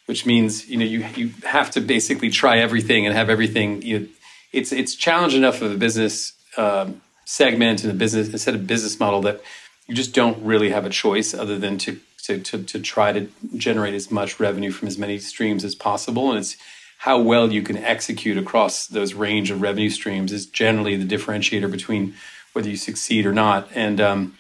[0.06, 4.00] which means you know you you have to basically try everything and have everything you
[4.00, 4.06] know,
[4.52, 8.98] it's it's challenge enough of a business um, segment and a business instead of business
[8.98, 9.42] model that
[9.86, 13.28] you just don't really have a choice other than to, to to to try to
[13.56, 16.30] generate as much revenue from as many streams as possible.
[16.30, 16.56] And it's
[17.04, 21.70] how well you can execute across those range of revenue streams is generally the differentiator
[21.70, 22.14] between
[22.52, 24.34] whether you succeed or not and um,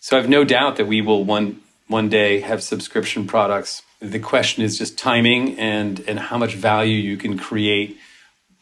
[0.00, 4.18] so I have no doubt that we will one one day have subscription products the
[4.18, 7.98] question is just timing and and how much value you can create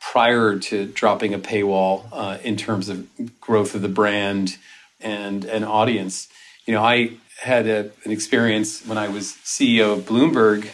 [0.01, 3.09] prior to dropping a paywall uh, in terms of
[3.41, 4.59] growth of the brand
[5.01, 6.29] and an audience.
[6.67, 10.69] You know, I had a, an experience when I was CEO of Bloomberg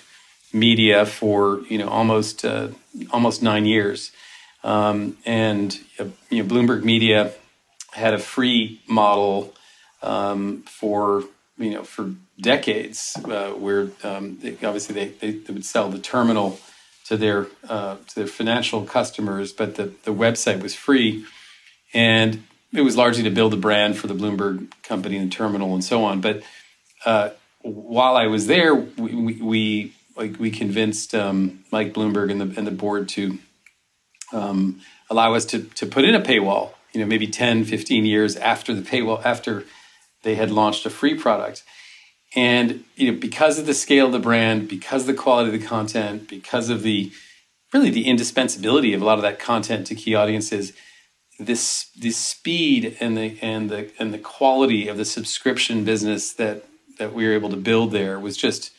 [0.53, 2.69] Media for you know almost uh,
[3.11, 4.11] almost nine years,
[4.65, 5.79] um, and
[6.31, 7.33] you know Bloomberg Media
[7.93, 9.55] had a free model
[10.03, 11.25] um, for
[11.59, 15.99] you know for decades uh, where um, they, obviously they, they, they would sell the
[15.99, 16.59] terminal
[17.07, 21.25] to their uh, to their financial customers, but the, the website was free,
[21.93, 25.75] and it was largely to build a brand for the Bloomberg company and the terminal
[25.75, 26.21] and so on.
[26.21, 26.43] But
[27.05, 27.31] uh,
[27.63, 32.67] while I was there, we, we like we convinced um, Mike Bloomberg and the and
[32.67, 33.39] the board to
[34.33, 36.73] um, allow us to to put in a paywall.
[36.93, 39.65] You know, maybe 10, 15 years after the paywall after
[40.23, 41.63] they had launched a free product.
[42.35, 45.61] And you know, because of the scale of the brand, because of the quality of
[45.61, 47.13] the content, because of the
[47.73, 50.73] really the indispensability of a lot of that content to key audiences,
[51.39, 56.65] this this speed and the and the and the quality of the subscription business that
[56.99, 58.73] that we were able to build there was just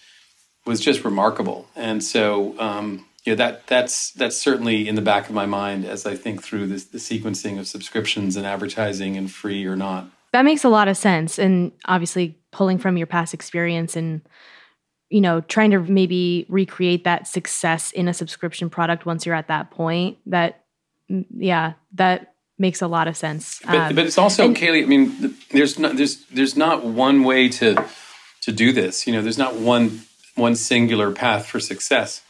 [0.66, 1.68] was just remarkable.
[1.76, 5.86] And so um, you know that that's that's certainly in the back of my mind
[5.86, 10.08] as I think through this, the sequencing of subscriptions and advertising and free or not.
[10.32, 11.38] That makes a lot of sense.
[11.38, 14.22] And obviously, pulling from your past experience and,
[15.10, 19.50] you know, trying to maybe recreate that success in a subscription product once you're at
[19.50, 20.64] that point, that,
[21.38, 23.60] yeah, that makes a lot of sense.
[23.66, 24.84] But, Um, but it's also, and- Kayleigh.
[24.84, 27.84] I mean, there's not there's there's not one way to
[28.42, 29.06] to do this.
[29.06, 30.02] You know, there's not one
[30.42, 32.22] one singular path for success.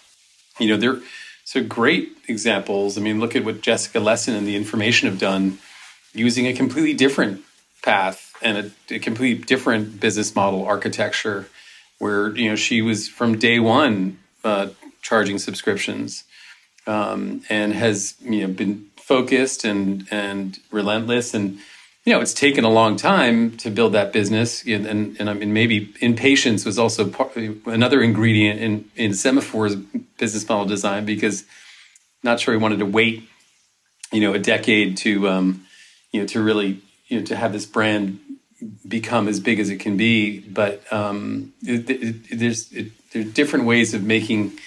[0.60, 1.00] You know, there
[1.43, 2.97] so great examples.
[2.97, 5.58] I mean, look at what Jessica Lessin and the Information have done,
[6.13, 7.41] using a completely different
[7.82, 8.58] path and
[8.89, 11.50] a, a completely different business model architecture,
[11.97, 14.67] where you know she was from day one uh,
[15.02, 16.24] charging subscriptions
[16.88, 21.60] um, and has you know been focused and and relentless and
[22.05, 25.33] you know it's taken a long time to build that business and and, and I
[25.33, 31.45] mean maybe impatience was also part, another ingredient in in Semafor's business model design because
[32.23, 33.27] not sure he wanted to wait
[34.11, 35.65] you know a decade to um,
[36.11, 38.19] you know to really you know to have this brand
[38.87, 40.39] become as big as it can be.
[40.39, 44.59] But um, it, it, there's it, there are different ways of making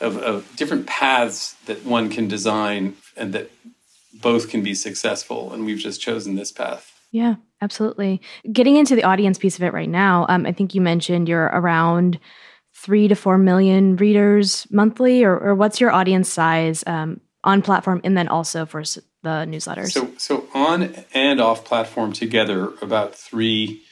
[0.00, 3.50] of, of different paths that one can design and that
[4.20, 8.20] both can be successful and we've just chosen this path Yeah, absolutely.
[8.52, 11.44] Getting into the audience piece of it right now, um, I think you mentioned you're
[11.44, 12.18] around
[12.74, 18.00] three to four million readers monthly, or, or what's your audience size um, on platform,
[18.04, 19.92] and then also for the newsletters?
[19.92, 23.82] so so on and off platform together about three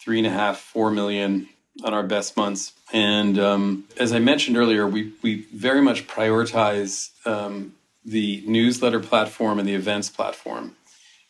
[0.00, 1.48] three and a half four million
[1.84, 7.10] on our best months and um, as i mentioned earlier we we very much prioritize
[7.26, 7.72] um,
[8.04, 10.76] the newsletter platform and the events platform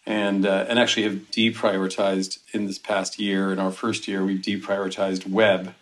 [0.06, 3.52] and uh, and actually have deprioritized in this past year.
[3.52, 5.74] In our first year, we've deprioritized web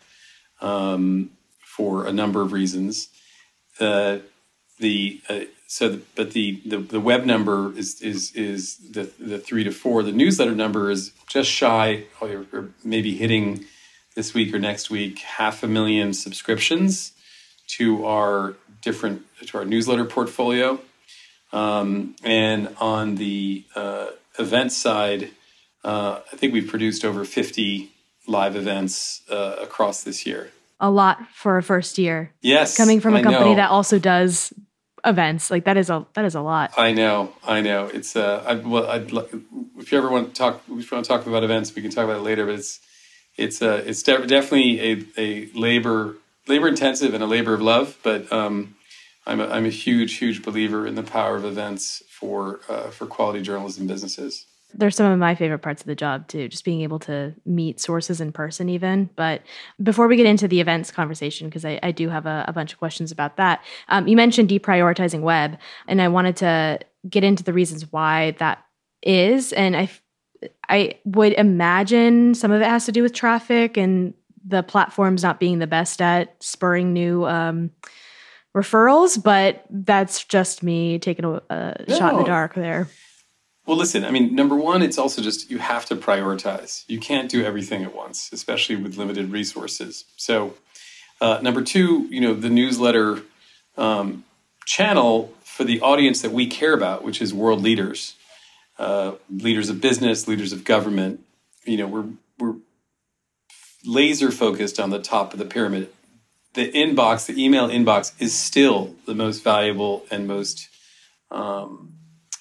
[0.61, 3.09] um, for a number of reasons.
[3.81, 4.19] Uh,
[4.79, 9.39] the uh, so, the, but the, the the web number is is is the the
[9.39, 10.03] three to four.
[10.03, 13.65] The newsletter number is just shy, or, or maybe hitting
[14.15, 17.13] this week or next week half a million subscriptions
[17.67, 20.79] to our different to our newsletter portfolio.
[21.53, 25.31] Um, and on the uh, event side,
[25.85, 27.91] uh, I think we've produced over 50
[28.27, 30.51] live events uh, across this year.
[30.81, 34.53] a lot for a first year, Yes, coming from a company that also does
[35.05, 35.51] events.
[35.51, 36.73] Like that is a that is a lot.
[36.77, 37.87] I know, I know.
[37.87, 39.13] It's uh, I, well, I'd
[39.79, 41.91] if you ever want to talk, if you want to talk about events, we can
[41.91, 42.47] talk about it later.
[42.47, 42.81] But it's
[43.37, 46.17] it's uh, it's de- definitely a, a labor
[46.49, 47.99] labor intensive and a labor of love.
[48.03, 48.77] But um,
[49.27, 53.07] I'm a, I'm a huge huge believer in the power of events for uh, for
[53.07, 54.47] quality journalism businesses.
[54.75, 57.79] They're some of my favorite parts of the job too, just being able to meet
[57.79, 59.11] sources in person, even.
[59.17, 59.43] But
[59.83, 62.73] before we get into the events conversation, because I, I do have a, a bunch
[62.73, 66.79] of questions about that, um, you mentioned deprioritizing web, and I wanted to
[67.09, 68.65] get into the reasons why that
[69.03, 69.53] is.
[69.53, 69.91] And I,
[70.69, 75.41] I would imagine some of it has to do with traffic and the platforms not
[75.41, 77.71] being the best at spurring new um,
[78.55, 82.89] referrals, but that's just me taking a, a shot in the dark there.
[83.67, 86.85] Well, listen, I mean, number one, it's also just you have to prioritize.
[86.89, 90.05] You can't do everything at once, especially with limited resources.
[90.17, 90.55] So,
[91.21, 93.23] uh, number two, you know, the newsletter
[93.77, 94.25] um,
[94.65, 98.17] channel for the audience that we care about, which is world leaders,
[98.79, 101.25] uh, leaders of business, leaders of government.
[101.65, 102.07] You know, we're
[102.41, 102.57] we're
[103.85, 105.91] laser focused on the top of the pyramid.
[106.55, 110.69] The inbox, the email inbox, is still the most valuable and most
[111.31, 111.95] um,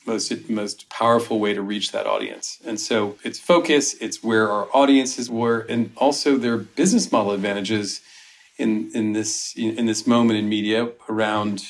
[0.06, 2.60] most most powerful way to reach that audience.
[2.66, 8.02] And so it's focus, it's where our audiences were, and also their business model advantages
[8.58, 11.64] in in this in this moment in media around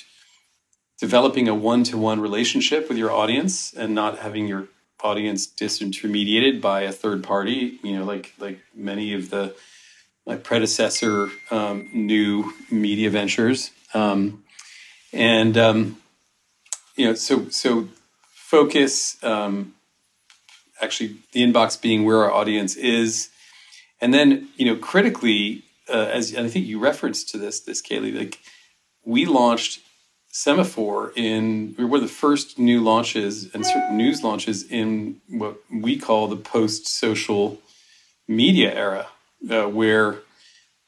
[0.99, 4.67] developing a one-to-one relationship with your audience and not having your
[5.04, 9.56] audience disintermediated by a third party you know like like many of the
[10.26, 13.72] my predecessor um, new media ventures.
[13.94, 14.44] Um,
[15.12, 15.98] and um,
[16.96, 17.90] you know so so
[18.34, 19.74] focus um,
[20.82, 23.30] actually the inbox being where our audience is.
[24.00, 28.18] And then you know critically uh, as i think you referenced to this this Kayleigh
[28.18, 28.40] like
[29.04, 29.82] we launched
[30.32, 35.97] Semafor in we were the first new launches and certain news launches in what we
[35.97, 37.60] call the post social
[38.30, 39.08] media era
[39.49, 40.20] uh, where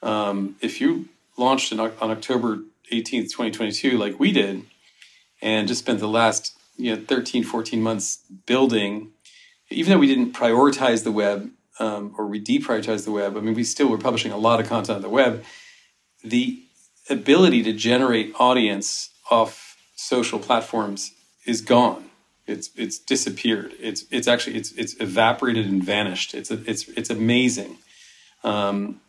[0.02, 2.60] um, if you launched in, on october
[2.92, 4.64] 18th 2022 like we did
[5.42, 9.12] and just spent the last you know 13 14 months building
[9.70, 11.50] even though we didn't prioritize the web
[11.80, 14.70] um, or we deprioritized the web i mean we still were publishing a lot of
[14.70, 15.44] content on the web
[16.24, 16.64] the
[17.10, 21.12] ability to generate audience off social platforms
[21.46, 22.06] is gone
[22.46, 27.78] it's it's disappeared it's it's actually it's it's evaporated and vanished it's it's it's amazing
[28.44, 29.00] um,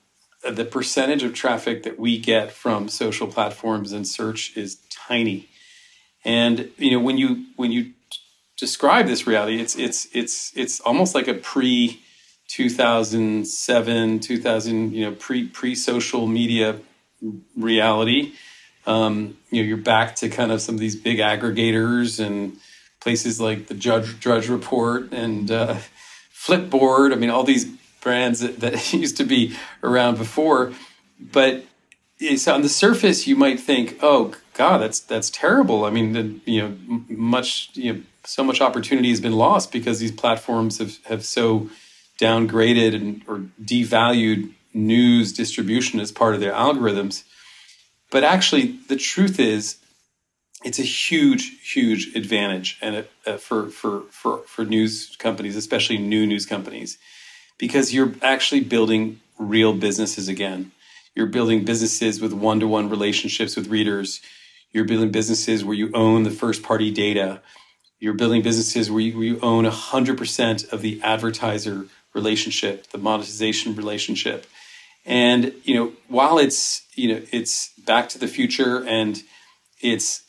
[0.48, 5.48] the percentage of traffic that we get from social platforms and search is tiny
[6.24, 7.92] and you know when you when you
[8.56, 9.60] describe this reality.
[9.60, 12.00] It's it's it's it's almost like a pre
[12.48, 16.78] 2007 2000 you know pre pre social media
[17.56, 18.32] reality.
[18.86, 22.58] Um, you know, you're back to kind of some of these big aggregators and
[23.00, 25.76] places like the Judge Drudge Report and uh,
[26.32, 27.12] Flipboard.
[27.12, 27.66] I mean, all these
[28.00, 30.72] brands that, that used to be around before,
[31.18, 31.64] but
[32.36, 35.84] so on the surface you might think, oh God, that's that's terrible.
[35.84, 36.76] I mean, the, you know,
[37.08, 41.68] much you know, so much opportunity has been lost because these platforms have have so
[42.18, 47.24] downgraded and or devalued news distribution as part of their algorithms.
[48.14, 49.78] But actually, the truth is,
[50.62, 56.24] it's a huge, huge advantage, and uh, for for for for news companies, especially new
[56.24, 56.96] news companies,
[57.58, 60.70] because you're actually building real businesses again.
[61.16, 64.20] You're building businesses with one to one relationships with readers.
[64.70, 67.40] You're building businesses where you own the first party data.
[67.98, 73.74] You're building businesses where you, where you own 100% of the advertiser relationship, the monetization
[73.74, 74.46] relationship.
[75.06, 79.22] And, you know, while it's, you know, it's back to the future and
[79.80, 80.22] it's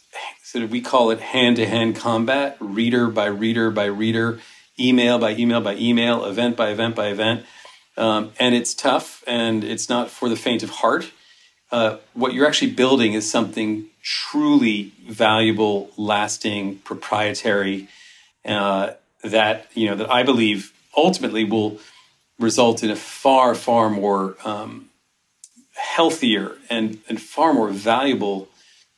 [0.43, 4.39] sort of, we call it hand to hand combat, reader by reader by reader,
[4.80, 7.45] email by email by email, event by event by event
[7.97, 11.11] um, and it's tough and it's not for the faint of heart.
[11.71, 17.88] Uh, what you're actually building is something truly valuable, lasting, proprietary
[18.45, 18.91] uh,
[19.23, 21.80] that you know that I believe ultimately will
[22.39, 24.89] result in a far, far more um,
[25.75, 28.47] healthier and and far more valuable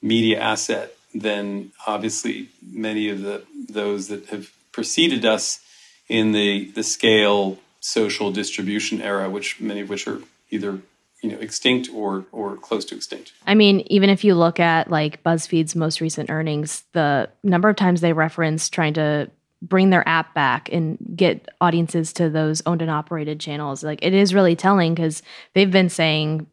[0.01, 5.59] media asset than obviously many of the those that have preceded us
[6.07, 10.81] in the the scale social distribution era, which many of which are either
[11.21, 13.33] you know extinct or or close to extinct.
[13.45, 17.75] I mean, even if you look at like BuzzFeed's most recent earnings, the number of
[17.75, 19.29] times they reference trying to
[19.61, 24.13] bring their app back and get audiences to those owned and operated channels, like it
[24.13, 25.21] is really telling because
[25.53, 26.47] they've been saying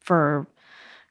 [0.00, 0.46] for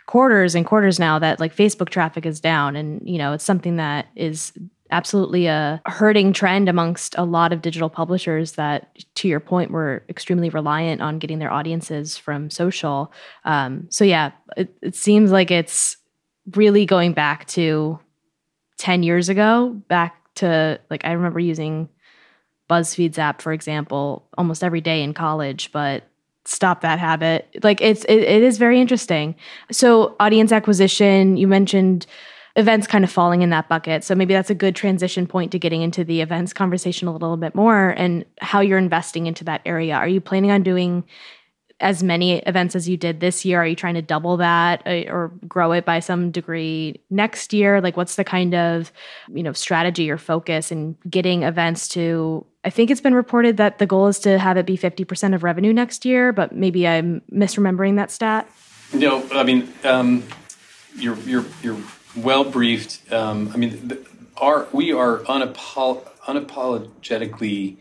[0.05, 3.77] quarters and quarters now that like Facebook traffic is down and you know, it's something
[3.77, 4.53] that is
[4.91, 10.03] absolutely a hurting trend amongst a lot of digital publishers that, to your point, were
[10.09, 13.11] extremely reliant on getting their audiences from social.
[13.45, 15.97] Um, so, yeah, it, it seems like it's
[16.55, 17.99] really going back to
[18.77, 21.89] 10 years ago, back to like, I remember using
[22.69, 26.03] BuzzFeed's app, for example, almost every day in college, but
[26.45, 27.47] stop that habit.
[27.63, 29.35] Like, it's, it, it is very interesting.
[29.71, 32.05] So, audience acquisition, you mentioned
[32.55, 34.03] events kind of falling in that bucket.
[34.03, 37.37] So maybe that's a good transition point to getting into the events conversation a little
[37.37, 39.95] bit more and how you're investing into that area.
[39.95, 41.05] Are you planning on doing
[41.81, 43.61] as many events as you did this year?
[43.61, 47.81] Are you trying to double that uh, or grow it by some degree next year?
[47.81, 48.91] Like what's the kind of,
[49.33, 53.77] you know, strategy or focus in getting events to I think it's been reported that
[53.77, 57.21] the goal is to have it be 50% of revenue next year, but maybe I'm
[57.31, 58.49] misremembering that stat.
[58.93, 60.23] No, I mean, um,
[60.95, 61.79] you're you're you're
[62.17, 63.11] well briefed.
[63.13, 64.05] Um, I mean, the,
[64.37, 67.77] our we are unapol- unapologetically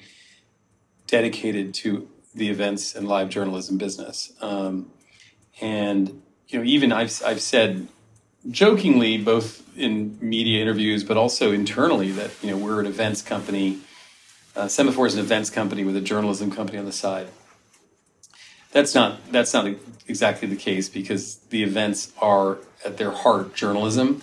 [1.06, 2.08] dedicated to
[2.38, 4.32] the events and live journalism business.
[4.40, 4.90] Um,
[5.60, 7.88] and you know, even I've I've said
[8.50, 13.78] jokingly, both in media interviews, but also internally, that you know we're an events company.
[14.56, 17.28] Uh, Semafor is an events company with a journalism company on the side.
[18.72, 19.66] That's not that's not
[20.06, 24.22] exactly the case because the events are at their heart journalism.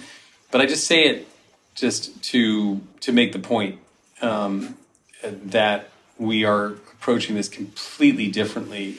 [0.51, 1.28] But I just say it
[1.76, 3.80] just to to make the point
[4.22, 4.78] um,
[5.24, 6.76] that we are
[7.06, 8.97] approaching this completely differently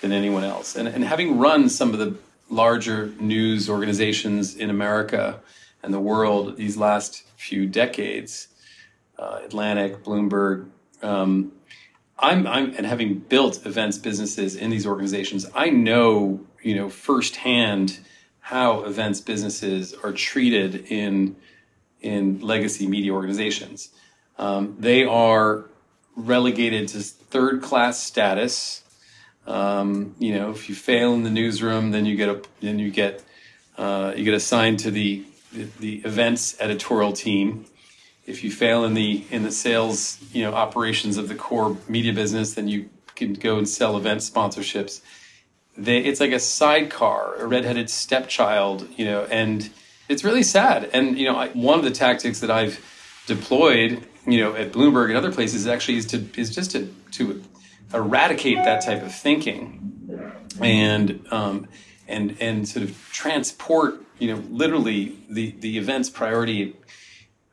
[0.00, 0.76] than anyone else.
[0.76, 2.14] And, and having run some of the
[2.48, 5.40] larger news organizations in America
[5.82, 8.46] and the world these last few decades,
[9.18, 10.68] uh, Atlantic, Bloomberg,
[11.02, 11.50] um,
[12.16, 17.98] I'm, I'm and having built events businesses in these organizations, I know you know firsthand
[18.38, 21.34] how events businesses are treated in
[22.00, 23.90] in legacy media organizations.
[24.38, 25.67] Um, they are
[26.26, 28.82] relegated to third class status.
[29.46, 32.90] Um, you know, if you fail in the newsroom, then you get a then you
[32.90, 33.24] get
[33.76, 37.66] uh, you get assigned to the, the, the events editorial team.
[38.26, 42.12] If you fail in the in the sales you know operations of the core media
[42.12, 45.00] business, then you can go and sell event sponsorships
[45.78, 49.70] they it's like a sidecar, a redheaded stepchild, you know, and
[50.08, 50.90] it's really sad.
[50.92, 52.84] And you know, I, one of the tactics that I've
[53.26, 57.42] deployed, you know, at Bloomberg and other places actually is to is just to to
[57.94, 61.68] eradicate that type of thinking, and um,
[62.06, 66.76] and and sort of transport, you know, literally the the event's priority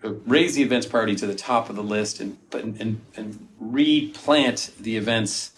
[0.04, 4.98] raise the events priority to the top of the list and and and replant the
[4.98, 5.52] events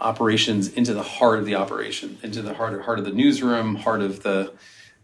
[0.00, 3.76] operations into the heart of the operation, into the heart of, heart of the newsroom,
[3.76, 4.52] heart of the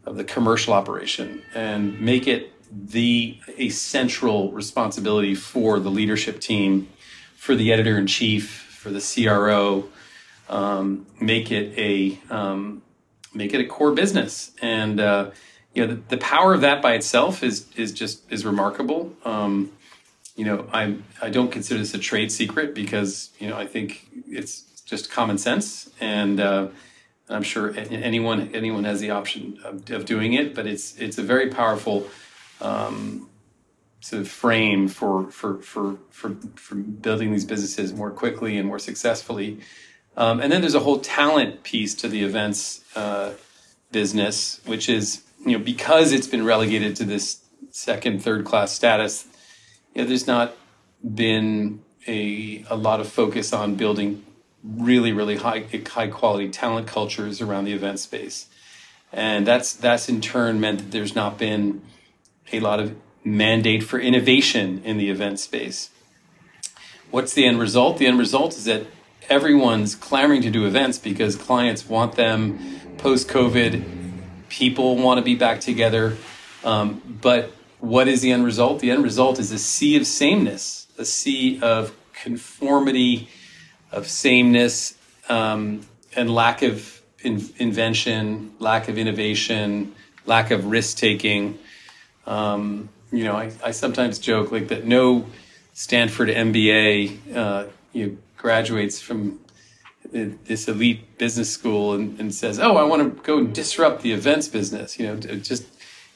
[0.04, 6.88] of the commercial operation, and make it the a central responsibility for the leadership team,
[7.36, 9.88] for the editor in chief, for the CRO.
[10.48, 12.82] Um, make it a um,
[13.34, 15.30] make it a core business, and uh,
[15.74, 19.14] you know the, the, power of that by itself is is just is remarkable.
[19.24, 19.72] Um,
[20.36, 24.08] you know, I I don't consider this a trade secret because you know I think
[24.26, 26.68] it's just common sense, and uh,
[27.28, 30.54] I'm sure anyone anyone has the option of, of, doing it.
[30.54, 32.08] But it's it's a very powerful
[32.60, 33.28] um,
[34.00, 38.78] sort of frame for for for for for building these businesses more quickly and more
[38.78, 39.60] successfully.
[40.16, 43.34] Um, and then there's a whole talent piece to the events uh,
[43.92, 49.26] business, which is you know because it's been relegated to this second third class status.
[49.94, 50.56] You know, there's not
[51.02, 54.24] been a a lot of focus on building
[54.62, 58.46] really really high high quality talent cultures around the event space
[59.12, 61.82] and that's that's in turn meant that there's not been
[62.52, 65.90] a lot of mandate for innovation in the event space.
[67.10, 67.98] What's the end result?
[67.98, 68.86] The end result is that
[69.28, 72.80] everyone's clamoring to do events because clients want them.
[72.98, 73.84] Post covid
[74.48, 76.16] people want to be back together.
[76.64, 78.80] Um, but what is the end result?
[78.80, 83.28] The end result is a sea of sameness a sea of conformity
[83.90, 84.96] of sameness
[85.28, 85.80] um,
[86.14, 89.94] and lack of in- invention, lack of innovation,
[90.26, 91.58] lack of risk taking.
[92.30, 94.86] Um, you know, I, I, sometimes joke like that.
[94.86, 95.26] No
[95.72, 99.40] Stanford MBA uh, you know, graduates from
[100.12, 104.46] this elite business school and, and says, "Oh, I want to go disrupt the events
[104.46, 105.66] business." You know, just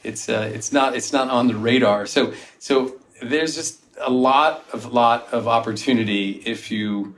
[0.05, 2.07] it's uh, it's not it's not on the radar.
[2.07, 7.17] So so there's just a lot of lot of opportunity if you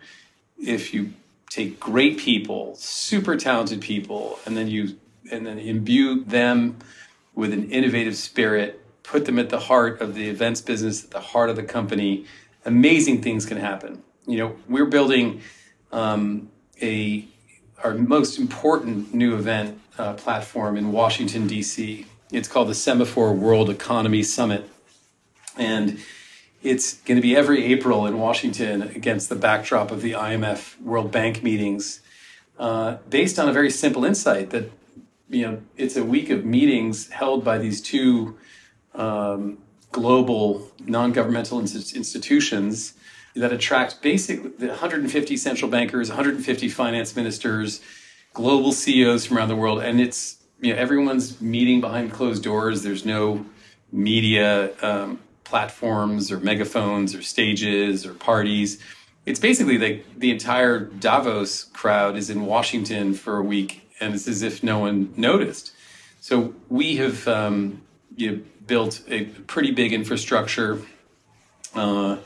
[0.58, 1.12] if you
[1.50, 4.96] take great people, super talented people, and then you
[5.30, 6.78] and then imbue them
[7.34, 11.20] with an innovative spirit, put them at the heart of the events business, at the
[11.20, 12.26] heart of the company,
[12.64, 14.02] amazing things can happen.
[14.26, 15.40] You know, we're building
[15.92, 16.50] um,
[16.82, 17.26] a
[17.84, 22.06] our most important new event uh, platform in Washington D.C.
[22.32, 24.68] It's called the Semafor World Economy Summit,
[25.56, 26.00] and
[26.62, 31.12] it's going to be every April in Washington against the backdrop of the IMF World
[31.12, 32.00] Bank meetings,
[32.58, 34.72] uh, based on a very simple insight that
[35.28, 38.36] you know it's a week of meetings held by these two
[38.96, 39.58] um,
[39.92, 42.94] global non-governmental institutions
[43.34, 47.80] that attract basically 150 central bankers, 150 finance ministers,
[48.32, 52.82] global CEOs from around the world, and it's you know everyone's meeting behind closed doors.
[52.82, 53.44] There's no
[53.92, 54.72] media.
[54.82, 58.82] Um, platforms or megaphones or stages or parties.
[59.24, 64.28] It's basically like the entire Davos crowd is in Washington for a week, and it's
[64.28, 65.72] as if no one noticed.
[66.20, 67.82] So we have um,
[68.16, 70.80] you know, built a pretty big infrastructure
[71.74, 72.16] uh,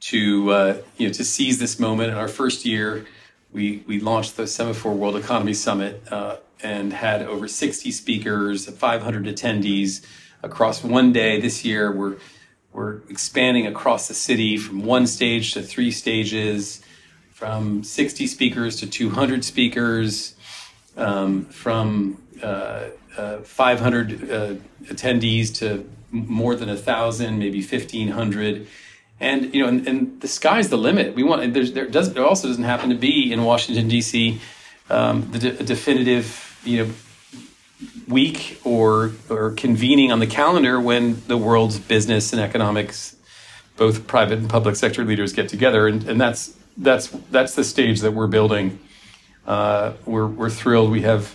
[0.00, 2.10] to uh, you know to seize this moment.
[2.10, 3.06] In our first year,
[3.52, 9.24] we we launched the Semafor World Economy Summit uh, and had over 60 speakers, 500
[9.24, 10.04] attendees
[10.42, 11.40] across one day.
[11.40, 12.16] This year, we're
[12.72, 16.82] we're expanding across the city from one stage to three stages,
[17.32, 20.34] from 60 speakers to 200 speakers,
[20.96, 22.86] um, from uh,
[23.16, 28.66] uh, 500 uh, attendees to more than a thousand, maybe 1,500.
[29.20, 31.14] And you know, and, and, the sky's the limit.
[31.14, 34.40] We want there does there also doesn't happen to be in Washington D.C.
[34.88, 36.92] Um, the de- definitive you know
[38.08, 43.14] week or or convening on the calendar when the world's business and economics,
[43.76, 48.00] both private and public sector leaders get together, and, and that's that's that's the stage
[48.00, 48.78] that we're building.
[49.50, 50.92] Uh, we're we're thrilled.
[50.92, 51.34] We have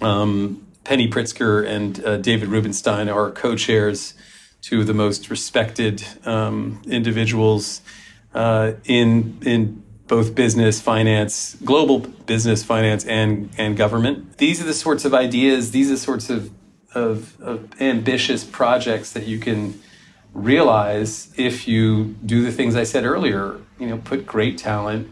[0.00, 4.14] um, Penny Pritzker and uh, David Rubenstein, our co-chairs,
[4.62, 7.82] two of the most respected um, individuals
[8.32, 14.38] uh, in in both business, finance, global business, finance, and and government.
[14.38, 15.72] These are the sorts of ideas.
[15.72, 16.50] These are the sorts of
[16.94, 19.78] of, of ambitious projects that you can
[20.32, 23.60] realize if you do the things I said earlier.
[23.78, 25.10] You know, put great talent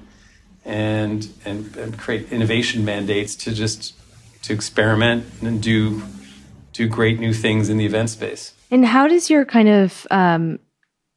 [0.67, 3.95] and and, and create innovation mandates to just
[4.43, 6.03] to experiment and do
[6.73, 8.53] do great new things in the event space.
[8.71, 10.59] And how does your kind of um,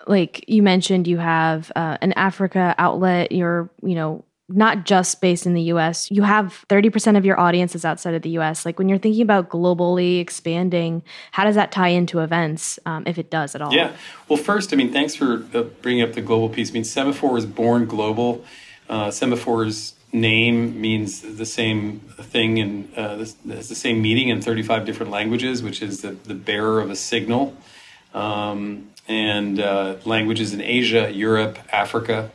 [0.07, 5.45] like you mentioned you have uh, an africa outlet you're you know not just based
[5.45, 6.09] in the US.
[6.09, 8.65] You have 30% of your audience is outside of the US.
[8.65, 13.19] Like when you're thinking about globally expanding, how does that tie into events, um, if
[13.19, 13.73] it does at all?
[13.73, 13.91] Yeah.
[14.27, 16.71] Well, first, I mean, thanks for uh, bringing up the global piece.
[16.71, 18.43] I mean, Semafor was born global.
[18.89, 23.35] Uh, Semafor's name means the same thing and uh, has
[23.69, 27.55] the same meaning in 35 different languages, which is the, the bearer of a signal.
[28.13, 32.31] Um, and uh, languages in Asia, Europe, Africa.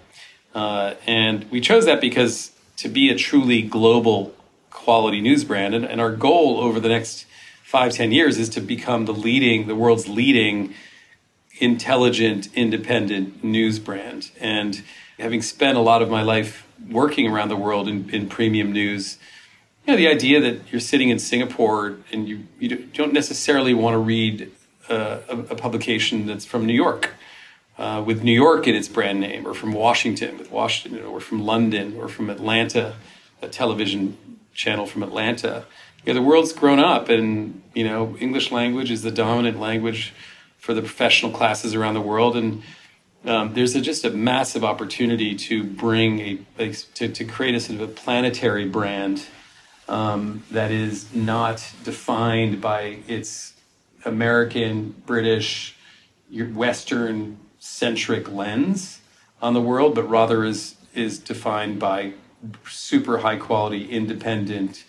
[0.54, 4.34] Uh, and we chose that because to be a truly global
[4.70, 7.26] quality news brand, and, and our goal over the next
[7.62, 10.74] five, ten years is to become the leading, the world's leading
[11.58, 14.30] intelligent, independent news brand.
[14.40, 14.82] And
[15.18, 19.18] having spent a lot of my life working around the world in, in premium news,
[19.86, 23.94] you know, the idea that you're sitting in Singapore and you, you don't necessarily want
[23.94, 24.50] to read
[24.88, 27.10] uh, a, a, publication that's from New York
[27.78, 31.44] uh, with New York in its brand name, or from Washington with Washington, or from
[31.44, 32.94] London, or from Atlanta,
[33.40, 34.16] a television
[34.52, 35.64] channel from Atlanta.
[36.04, 40.12] You know, the world's grown up, and you know, English language is the dominant language
[40.58, 42.62] for the professional classes around the world, and
[43.24, 47.60] um, there's a, just a massive opportunity to bring a, a to, to, create a
[47.60, 49.26] sort of a planetary brand
[49.88, 53.54] um, that is not defined by its
[54.04, 55.76] American, British,
[56.30, 59.00] Western centric lens
[59.40, 62.12] on the world, but rather is is defined by
[62.68, 64.84] super high quality, independent,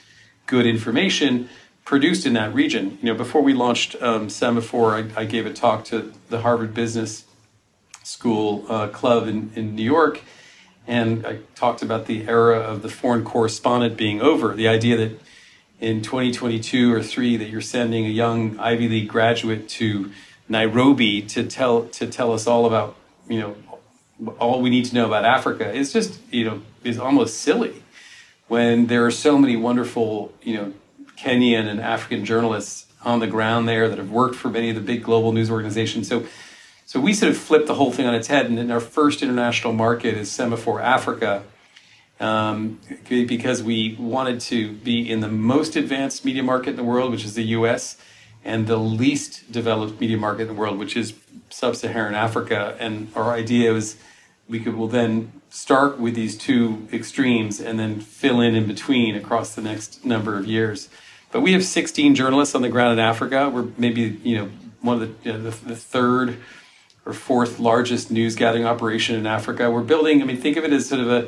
[0.46, 1.50] good information
[1.84, 2.98] produced in that region.
[3.02, 6.74] You know, before we launched um, Semafor, I, I, gave a talk to the Harvard
[6.74, 7.25] Business
[8.06, 10.22] School uh, Club in, in New York,
[10.88, 14.54] and I talked about the era of the foreign correspondent being over.
[14.54, 15.20] The idea that
[15.80, 20.12] in 2022 or three that you're sending a young Ivy League graduate to
[20.48, 22.96] Nairobi to tell to tell us all about
[23.28, 23.56] you know
[24.40, 27.84] all we need to know about Africa is just you know is almost silly
[28.48, 30.74] when there are so many wonderful you know
[31.18, 34.82] Kenyan and African journalists on the ground there that have worked for many of the
[34.82, 36.08] big global news organizations.
[36.08, 36.26] So
[36.86, 39.24] so we sort of flipped the whole thing on its head, and in our first
[39.24, 41.44] international market is Semafor Africa.
[42.18, 42.80] Um,
[43.10, 47.26] because we wanted to be in the most advanced media market in the world, which
[47.26, 47.98] is the US,
[48.46, 51.14] and the least developed media market in the world, which is
[51.50, 52.78] sub-Saharan Africa.
[52.80, 53.98] And our idea was
[54.48, 59.16] we could will then start with these two extremes and then fill in in between
[59.16, 60.88] across the next number of years.
[61.32, 63.50] But we have 16 journalists on the ground in Africa.
[63.50, 64.50] We're maybe you know
[64.82, 66.38] one of the, you know, the, the third
[67.06, 69.70] or fourth largest news gathering operation in Africa.
[69.70, 70.22] We're building.
[70.22, 71.28] I mean, think of it as sort of a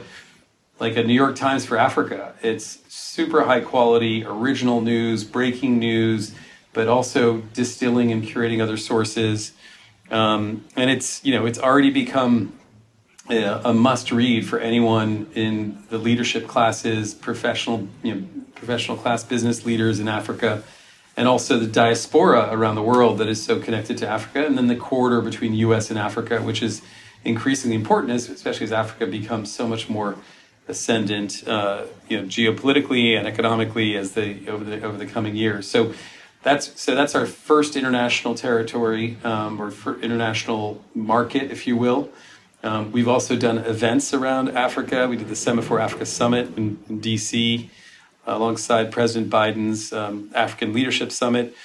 [0.79, 2.33] like a New York Times for Africa.
[2.43, 6.35] It's super high quality, original news, breaking news
[6.77, 9.51] but also distilling and curating other sources.
[10.11, 12.53] Um, and it's you know it's already become
[13.31, 19.23] a, a, must read for anyone in the leadership classes, professional you know professional class
[19.23, 20.63] business leaders in Africa,
[21.17, 24.67] and also the diaspora around the world that is so connected to Africa, and then
[24.67, 25.89] the corridor between the U.S.
[25.89, 26.83] and Africa, which is
[27.25, 30.15] increasingly important, especially as Africa becomes so much more
[30.67, 35.67] ascendant, uh, you know, geopolitically and economically as the over the over the coming years.
[35.69, 35.93] So
[36.43, 42.09] that's so that's our first international territory um, or international market, if you will.
[42.63, 45.07] Um, we've also done events around Africa.
[45.07, 47.69] We did the Semafor Africa Summit in, in DC
[48.35, 51.55] alongside President Biden's um, African Leadership Summit.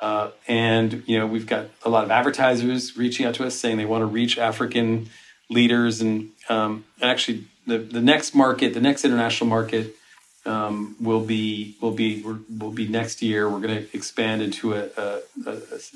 [0.00, 3.76] Uh, and you know we've got a lot of advertisers reaching out to us saying
[3.76, 5.08] they want to reach African
[5.48, 9.94] leaders, and, um, and actually the, the next market, the next international market
[10.46, 13.48] um, will be will be will be next year.
[13.48, 15.52] We're going to expand into a, a, a,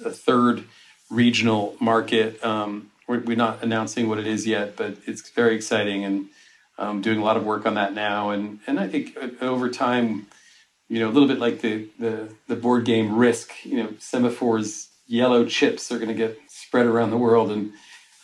[0.06, 0.64] a third
[1.10, 2.42] regional market.
[2.44, 6.28] Um, we're, we're, not announcing what it is yet, but it's very exciting and
[6.78, 8.30] um, doing a lot of work on that now.
[8.30, 10.26] And and I think uh, over time,
[10.88, 13.52] you know, a little bit like the the, the board game Risk.
[13.64, 17.72] You know, Semafor's yellow chips are going to get spread around the world and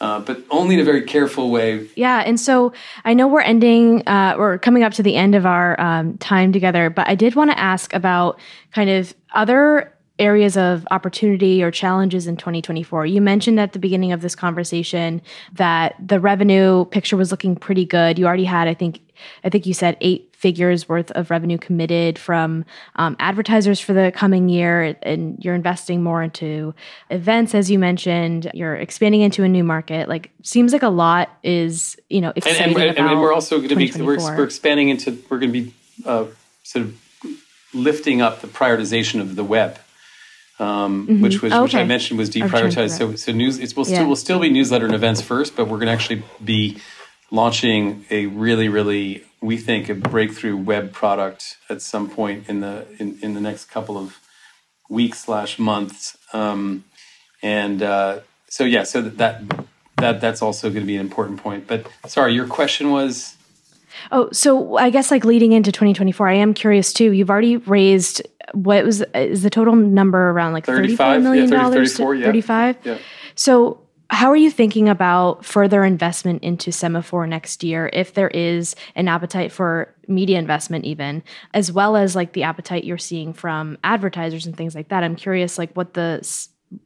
[0.00, 1.88] uh, but only in a very careful way.
[1.94, 2.18] Yeah.
[2.18, 2.74] And so
[3.04, 6.52] I know we're ending, uh, we're coming up to the end of our um, time
[6.52, 8.38] together, but I did want to ask about
[8.72, 13.06] kind of other areas of opportunity or challenges in 2024.
[13.06, 15.20] You mentioned at the beginning of this conversation
[15.54, 18.18] that the revenue picture was looking pretty good.
[18.18, 19.00] You already had, I think,
[19.42, 22.64] I think you said eight figures worth of revenue committed from
[22.96, 26.74] um, advertisers for the coming year, and you're investing more into
[27.10, 28.50] events, as you mentioned.
[28.54, 30.08] You're expanding into a new market.
[30.08, 32.78] Like, seems like a lot is you know exciting.
[32.78, 35.60] And, and, and we're also going to be we're, we're, expanding into we're going to
[35.62, 36.26] be uh,
[36.62, 37.00] sort of
[37.72, 39.78] lifting up the prioritization of the web.
[40.60, 41.22] Um, mm-hmm.
[41.22, 41.62] which was okay.
[41.62, 42.96] which I mentioned was deprioritized.
[42.96, 43.96] So so news it will yeah.
[43.96, 46.78] still will still be newsletter and events first, but we're going to actually be
[47.30, 52.86] launching a really, really, we think, a breakthrough web product at some point in the
[52.98, 54.20] in, in the next couple of
[54.88, 56.16] weeks slash months.
[56.32, 56.84] Um,
[57.42, 59.42] and uh, so yeah, so that
[59.96, 61.66] that that's also going to be an important point.
[61.66, 63.36] But sorry, your question was.
[64.12, 67.12] Oh, so I guess like leading into 2024, I am curious too.
[67.12, 68.22] You've already raised
[68.52, 72.26] what was is the total number around like 35 million yeah, 30, dollars 34, yeah.
[72.26, 72.98] 35 Yeah.
[73.34, 73.80] so
[74.10, 79.08] how are you thinking about further investment into Semafor next year if there is an
[79.08, 81.22] appetite for media investment even
[81.54, 85.16] as well as like the appetite you're seeing from advertisers and things like that i'm
[85.16, 86.20] curious like what the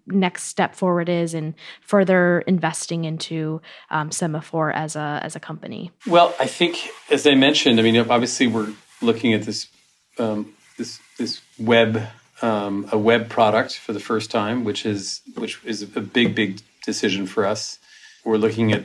[0.07, 3.61] next step forward is in further investing into
[3.91, 7.97] um, Semafor as a as a company Well, I think, as I mentioned, I mean,
[7.97, 9.69] obviously, we're looking at this
[10.19, 12.09] um, this this web
[12.43, 16.61] um, a web product for the first time, which is which is a big big
[16.85, 17.79] decision for us.
[18.25, 18.83] We're looking at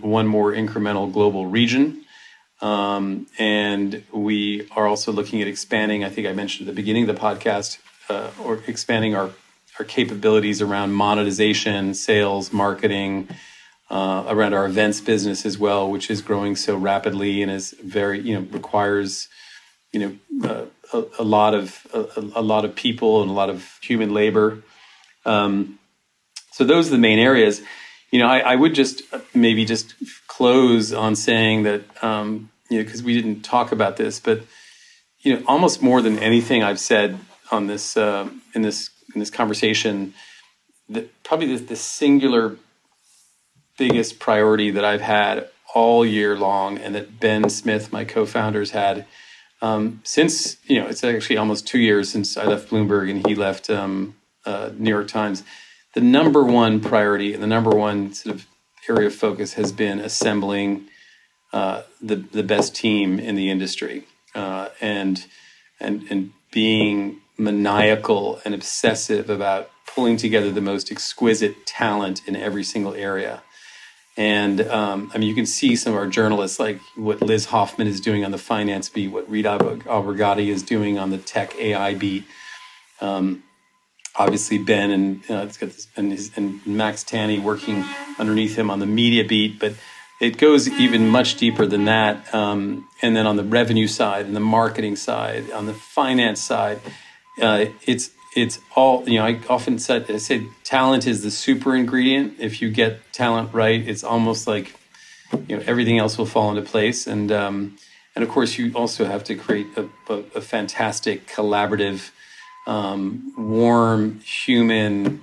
[0.00, 2.04] one more incremental global region,
[2.60, 6.04] um, and we are also looking at expanding.
[6.04, 7.78] I think I mentioned at the beginning of the podcast,
[8.08, 9.30] uh, or expanding our
[9.78, 13.28] our capabilities around monetization, sales, marketing,
[13.90, 18.20] uh, around our events business as well, which is growing so rapidly and is very,
[18.20, 19.28] you know, requires,
[19.92, 23.50] you know, uh, a, a lot of a, a lot of people and a lot
[23.50, 24.62] of human labor.
[25.24, 25.78] Um,
[26.52, 27.62] so those are the main areas.
[28.10, 29.02] You know, I, I would just
[29.34, 29.94] maybe just
[30.26, 34.42] close on saying that, um, you know, because we didn't talk about this, but
[35.20, 37.18] you know, almost more than anything I've said
[37.50, 40.14] on this uh, in this in this conversation,
[40.88, 42.56] that probably the, the singular
[43.78, 49.06] biggest priority that I've had all year long, and that Ben Smith, my co-founders, had
[49.62, 53.34] um, since you know it's actually almost two years since I left Bloomberg and he
[53.34, 55.44] left um, uh, New York Times.
[55.94, 58.46] The number one priority and the number one sort of
[58.88, 60.88] area of focus has been assembling
[61.52, 64.04] uh, the the best team in the industry
[64.34, 65.26] uh, and
[65.78, 72.64] and and being maniacal and obsessive about pulling together the most exquisite talent in every
[72.64, 73.42] single area.
[74.16, 77.86] And um, I mean, you can see some of our journalists, like what Liz Hoffman
[77.86, 81.94] is doing on the finance beat, what Reed Albergotti is doing on the tech AI
[81.94, 82.24] beat.
[83.00, 83.42] Um,
[84.14, 87.84] obviously, Ben and uh, it's got this, and, his, and Max Tani working
[88.18, 89.74] underneath him on the media beat, but
[90.20, 92.32] it goes even much deeper than that.
[92.34, 96.80] Um, and then on the revenue side, and the marketing side, on the finance side,
[97.40, 99.26] uh, it's it's all you know.
[99.26, 102.36] I often said I say talent is the super ingredient.
[102.38, 104.74] If you get talent right, it's almost like
[105.48, 107.06] you know everything else will fall into place.
[107.06, 107.76] And um,
[108.14, 112.10] and of course, you also have to create a, a, a fantastic collaborative,
[112.66, 115.22] um, warm, human,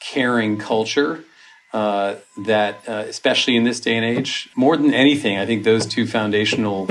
[0.00, 1.24] caring culture.
[1.72, 5.86] Uh, that, uh, especially in this day and age, more than anything, I think those
[5.86, 6.88] two foundational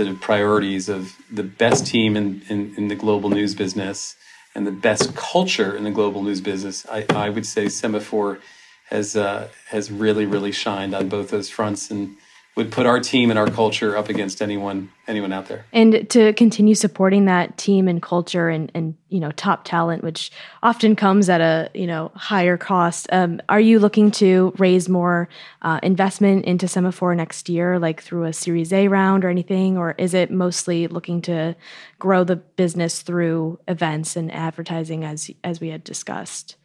[0.00, 4.16] sort of priorities of the best team in, in, in the global news business
[4.54, 8.40] and the best culture in the global news business, I, I would say Semafor
[8.88, 11.90] has uh, has really really shined on both those fronts.
[11.90, 12.16] And
[12.56, 15.64] would put our team and our culture up against anyone anyone out there.
[15.72, 20.30] and to continue supporting that team and culture and and you know top talent which
[20.62, 25.28] often comes at a you know higher cost um, are you looking to raise more
[25.62, 29.94] uh, investment into Semafor next year like through a series a round or anything or
[29.96, 31.54] is it mostly looking to
[31.98, 36.56] grow the business through events and advertising as as we had discussed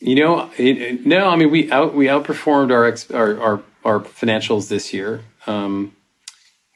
[0.00, 3.62] You know, it, it- no, I mean we out we outperformed our ex, our, our
[3.84, 5.22] our financials this year.
[5.46, 5.94] Um,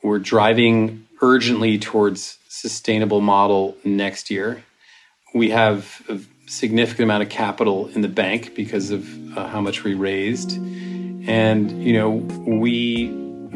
[0.03, 4.65] we're driving urgently towards sustainable model next year.
[5.35, 9.85] We have a significant amount of capital in the bank because of uh, how much
[9.85, 13.09] we raised, and you know we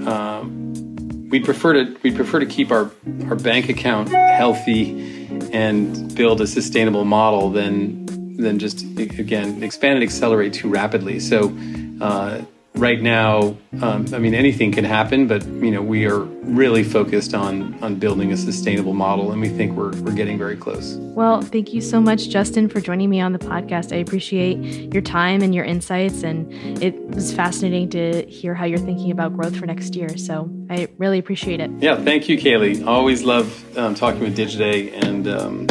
[0.06, 2.90] um, we'd prefer to we'd prefer to keep our
[3.28, 10.02] our bank account healthy and build a sustainable model than than just again expand and
[10.02, 11.20] accelerate too rapidly.
[11.20, 11.56] So
[12.00, 12.42] uh,
[12.76, 17.34] right now, um, I mean anything can happen, but you know we are really focused
[17.34, 20.96] on on building a sustainable model, and we think we're we're getting very close.
[21.16, 25.02] well thank you so much justin for joining me on the podcast i appreciate your
[25.02, 26.52] time and your insights and
[26.82, 30.86] it was fascinating to hear how you're thinking about growth for next year so i
[30.98, 32.86] really appreciate it Yeah, thank you, Kayleigh.
[32.86, 35.66] Always love um, talking with Digiday, and um,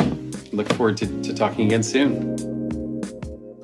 [0.52, 2.65] look forward to, to talking again soon.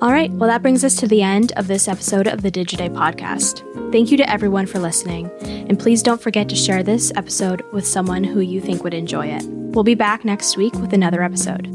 [0.02, 2.92] All right, well, that brings us to the end of this episode of the Digiday
[2.92, 3.62] podcast.
[3.92, 7.86] Thank you to everyone for listening, and please don't forget to share this episode with
[7.86, 9.44] someone who you think would enjoy it.
[9.46, 11.68] We'll be back next week with another episode.